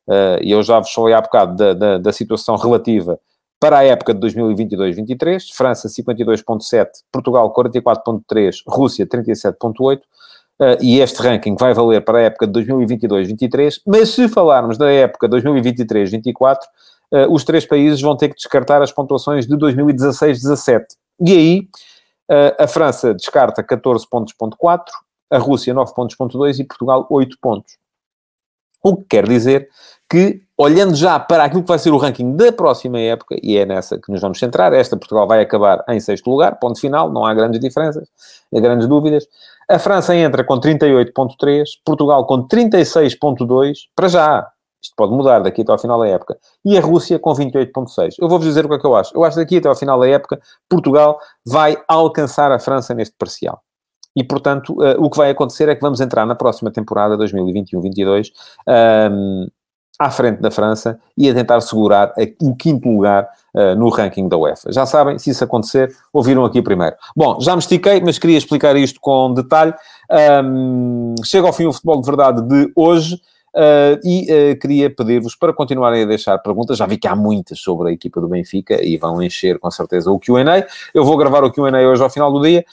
uh, 0.07 0.41
e 0.41 0.51
eu 0.51 0.61
já 0.61 0.79
vos 0.79 0.91
falei 0.91 1.13
há 1.13 1.21
bocado 1.21 1.55
da, 1.55 1.73
da, 1.73 1.97
da 1.97 2.13
situação 2.13 2.55
relativa 2.55 3.19
para 3.59 3.77
a 3.77 3.83
época 3.85 4.13
de 4.13 4.19
2022-23, 4.27 5.53
França 5.53 5.87
52.7, 5.87 6.87
Portugal 7.09 7.53
44.3, 7.53 8.55
Rússia 8.67 9.07
37.8, 9.07 10.01
Uh, 10.61 10.77
e 10.81 10.99
este 10.99 11.21
ranking 11.21 11.55
vai 11.59 11.73
valer 11.73 12.01
para 12.01 12.19
a 12.19 12.21
época 12.21 12.45
de 12.45 12.61
2022-23, 12.61 13.81
mas 13.87 14.09
se 14.09 14.27
falarmos 14.29 14.77
da 14.77 14.91
época 14.91 15.27
2023-24, 15.27 16.57
uh, 16.57 16.57
eh, 17.11 17.27
os 17.27 17.43
três 17.43 17.65
países 17.65 17.99
vão 17.99 18.15
ter 18.15 18.29
que 18.29 18.35
descartar 18.35 18.81
as 18.81 18.91
pontuações 18.91 19.47
de 19.47 19.57
2016-17. 19.57 20.83
E 21.21 21.31
aí, 21.31 21.59
uh, 22.29 22.63
a 22.63 22.67
França 22.67 23.13
descarta 23.15 23.63
14 23.63 24.07
pontos, 24.07 24.33
ponto 24.33 24.55
4, 24.55 24.93
a 25.31 25.37
Rússia 25.39 25.73
9 25.73 25.93
pontos, 25.95 26.15
ponto 26.15 26.37
2 26.37 26.59
e 26.59 26.63
Portugal 26.63 27.07
8 27.09 27.37
pontos. 27.41 27.77
O 28.83 28.97
que 28.97 29.05
quer 29.05 29.27
dizer 29.27 29.69
que, 30.09 30.41
olhando 30.55 30.93
já 30.93 31.19
para 31.19 31.45
aquilo 31.45 31.63
que 31.63 31.69
vai 31.69 31.79
ser 31.79 31.89
o 31.89 31.97
ranking 31.97 32.35
da 32.35 32.51
próxima 32.51 32.99
época, 32.99 33.35
e 33.41 33.57
é 33.57 33.65
nessa 33.65 33.97
que 33.97 34.11
nos 34.11 34.21
vamos 34.21 34.37
centrar, 34.37 34.73
esta 34.73 34.95
Portugal 34.95 35.25
vai 35.25 35.41
acabar 35.41 35.83
em 35.89 35.99
sexto 35.99 36.29
lugar, 36.29 36.59
ponto 36.59 36.79
final, 36.79 37.11
não 37.11 37.25
há 37.25 37.33
grandes 37.33 37.59
diferenças, 37.59 38.07
grandes 38.53 38.85
dúvidas. 38.87 39.25
A 39.69 39.79
França 39.79 40.15
entra 40.15 40.43
com 40.43 40.59
38.3, 40.59 41.63
Portugal 41.85 42.25
com 42.25 42.47
36.2, 42.47 43.73
para 43.95 44.07
já. 44.07 44.47
Isto 44.81 44.95
pode 44.97 45.13
mudar 45.13 45.39
daqui 45.39 45.61
até 45.61 45.71
ao 45.71 45.79
final 45.79 45.97
da 45.99 46.07
época. 46.07 46.37
E 46.65 46.77
a 46.77 46.81
Rússia 46.81 47.17
com 47.17 47.33
28.6. 47.33 48.15
Eu 48.19 48.27
vou-vos 48.27 48.45
dizer 48.45 48.65
o 48.65 48.69
que 48.69 48.75
é 48.75 48.79
que 48.79 48.85
eu 48.85 48.95
acho. 48.95 49.15
Eu 49.15 49.23
acho 49.23 49.35
que 49.37 49.43
daqui 49.43 49.57
até 49.57 49.69
ao 49.69 49.75
final 49.75 49.97
da 49.99 50.07
época, 50.07 50.41
Portugal 50.69 51.17
vai 51.45 51.77
alcançar 51.87 52.51
a 52.51 52.59
França 52.59 52.93
neste 52.93 53.15
parcial. 53.17 53.61
E, 54.15 54.23
portanto, 54.23 54.73
uh, 54.73 55.01
o 55.03 55.09
que 55.09 55.17
vai 55.17 55.31
acontecer 55.31 55.69
é 55.69 55.75
que 55.75 55.81
vamos 55.81 56.01
entrar 56.01 56.25
na 56.25 56.35
próxima 56.35 56.69
temporada, 56.69 57.17
2021-22, 57.17 58.31
um, 59.11 59.47
à 59.97 60.11
frente 60.11 60.41
da 60.41 60.51
França 60.51 60.99
e 61.17 61.29
a 61.29 61.33
tentar 61.33 61.61
segurar 61.61 62.13
o 62.41 62.55
quinto 62.55 62.89
lugar 62.89 63.29
uh, 63.53 63.75
no 63.75 63.89
ranking 63.89 64.27
da 64.27 64.37
UEFA. 64.37 64.71
Já 64.71 64.85
sabem, 64.85 65.17
se 65.19 65.29
isso 65.29 65.43
acontecer, 65.43 65.95
ouviram 66.11 66.45
aqui 66.45 66.61
primeiro. 66.61 66.95
Bom, 67.15 67.39
já 67.39 67.53
me 67.53 67.59
estiquei, 67.59 68.01
mas 68.01 68.17
queria 68.17 68.37
explicar 68.37 68.75
isto 68.75 68.99
com 68.99 69.33
detalhe. 69.33 69.73
Um, 70.43 71.15
chega 71.23 71.47
ao 71.47 71.53
fim 71.53 71.65
o 71.65 71.73
futebol 71.73 72.01
de 72.01 72.05
verdade 72.05 72.41
de 72.41 72.71
hoje. 72.75 73.19
Uh, 73.55 73.99
e 74.03 74.27
uh, 74.31 74.59
queria 74.59 74.89
pedir-vos 74.89 75.35
para 75.35 75.53
continuarem 75.53 76.03
a 76.03 76.05
deixar 76.05 76.37
perguntas. 76.39 76.77
Já 76.77 76.87
vi 76.87 76.97
que 76.97 77.07
há 77.07 77.15
muitas 77.15 77.59
sobre 77.59 77.89
a 77.89 77.93
equipa 77.93 78.19
do 78.19 78.27
Benfica 78.27 78.83
e 78.83 78.97
vão 78.97 79.21
encher 79.21 79.59
com 79.59 79.69
certeza 79.69 80.11
o 80.11 80.19
QA. 80.19 80.65
Eu 80.93 81.05
vou 81.05 81.15
gravar 81.17 81.43
o 81.43 81.51
QA 81.51 81.71
hoje 81.87 82.01
ao 82.01 82.09
final 82.09 82.31
do 82.31 82.41
dia 82.41 82.65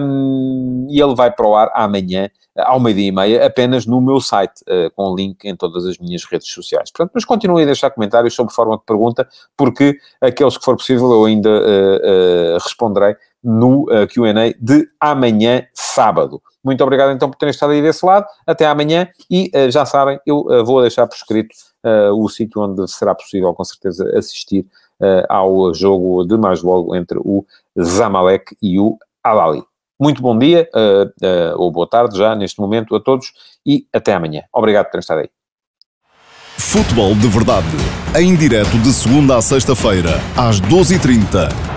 um, 0.00 0.88
e 0.90 1.00
ele 1.00 1.14
vai 1.14 1.30
para 1.30 1.46
o 1.46 1.54
ar 1.54 1.70
amanhã 1.74 2.28
ao 2.56 2.80
meio-dia 2.80 3.08
e 3.08 3.12
meia, 3.12 3.46
apenas 3.46 3.86
no 3.86 4.00
meu 4.00 4.20
site, 4.20 4.62
uh, 4.62 4.90
com 4.94 5.14
link 5.14 5.44
em 5.44 5.54
todas 5.54 5.84
as 5.84 5.98
minhas 5.98 6.24
redes 6.24 6.48
sociais. 6.48 6.90
Portanto, 6.90 7.12
mas 7.14 7.24
continuem 7.24 7.64
a 7.64 7.66
deixar 7.66 7.90
comentários 7.90 8.34
sobre 8.34 8.52
forma 8.52 8.76
de 8.76 8.84
pergunta, 8.84 9.28
porque 9.56 9.98
aqueles 10.20 10.56
que 10.56 10.64
for 10.64 10.76
possível 10.76 11.10
eu 11.12 11.24
ainda 11.26 11.50
uh, 11.50 12.56
uh, 12.56 12.58
responderei 12.62 13.14
no 13.46 13.84
uh, 13.84 14.06
Q&A 14.08 14.54
de 14.58 14.88
amanhã, 15.00 15.64
sábado. 15.72 16.42
Muito 16.64 16.82
obrigado 16.82 17.12
então 17.12 17.30
por 17.30 17.36
terem 17.36 17.52
estado 17.52 17.72
aí 17.72 17.80
desse 17.80 18.04
lado. 18.04 18.26
Até 18.44 18.66
amanhã 18.66 19.08
e 19.30 19.50
já 19.70 19.86
sabem, 19.86 20.18
eu 20.26 20.44
vou 20.64 20.80
deixar 20.80 21.06
por 21.06 21.14
escrito 21.14 21.54
o 22.16 22.28
sítio 22.28 22.60
onde 22.60 22.90
será 22.90 23.14
possível 23.14 23.54
com 23.54 23.62
certeza 23.62 24.04
assistir 24.18 24.66
ao 25.28 25.72
jogo 25.72 26.24
de 26.24 26.36
mais 26.36 26.64
logo 26.64 26.96
entre 26.96 27.20
o 27.20 27.46
Zamalek 27.80 28.56
e 28.60 28.80
o 28.80 28.98
Alali. 29.22 29.62
Muito 29.98 30.20
bom 30.20 30.38
dia, 30.38 30.68
uh, 30.74 31.06
uh, 31.06 31.56
ou 31.56 31.70
boa 31.70 31.88
tarde 31.88 32.18
já 32.18 32.34
neste 32.34 32.60
momento 32.60 32.94
a 32.94 33.00
todos 33.00 33.32
e 33.64 33.86
até 33.92 34.12
amanhã. 34.12 34.42
Obrigado 34.52 34.84
por 34.84 34.92
terem 34.92 35.00
estado 35.00 35.20
aí. 35.20 35.30
Futebol 36.58 37.14
de 37.14 37.28
Verdade, 37.28 37.66
em 38.18 38.36
direto 38.36 38.78
de 38.78 38.92
segunda 38.92 39.36
a 39.36 39.42
sexta-feira, 39.42 40.20
às 40.36 40.60
12h30 40.60 41.75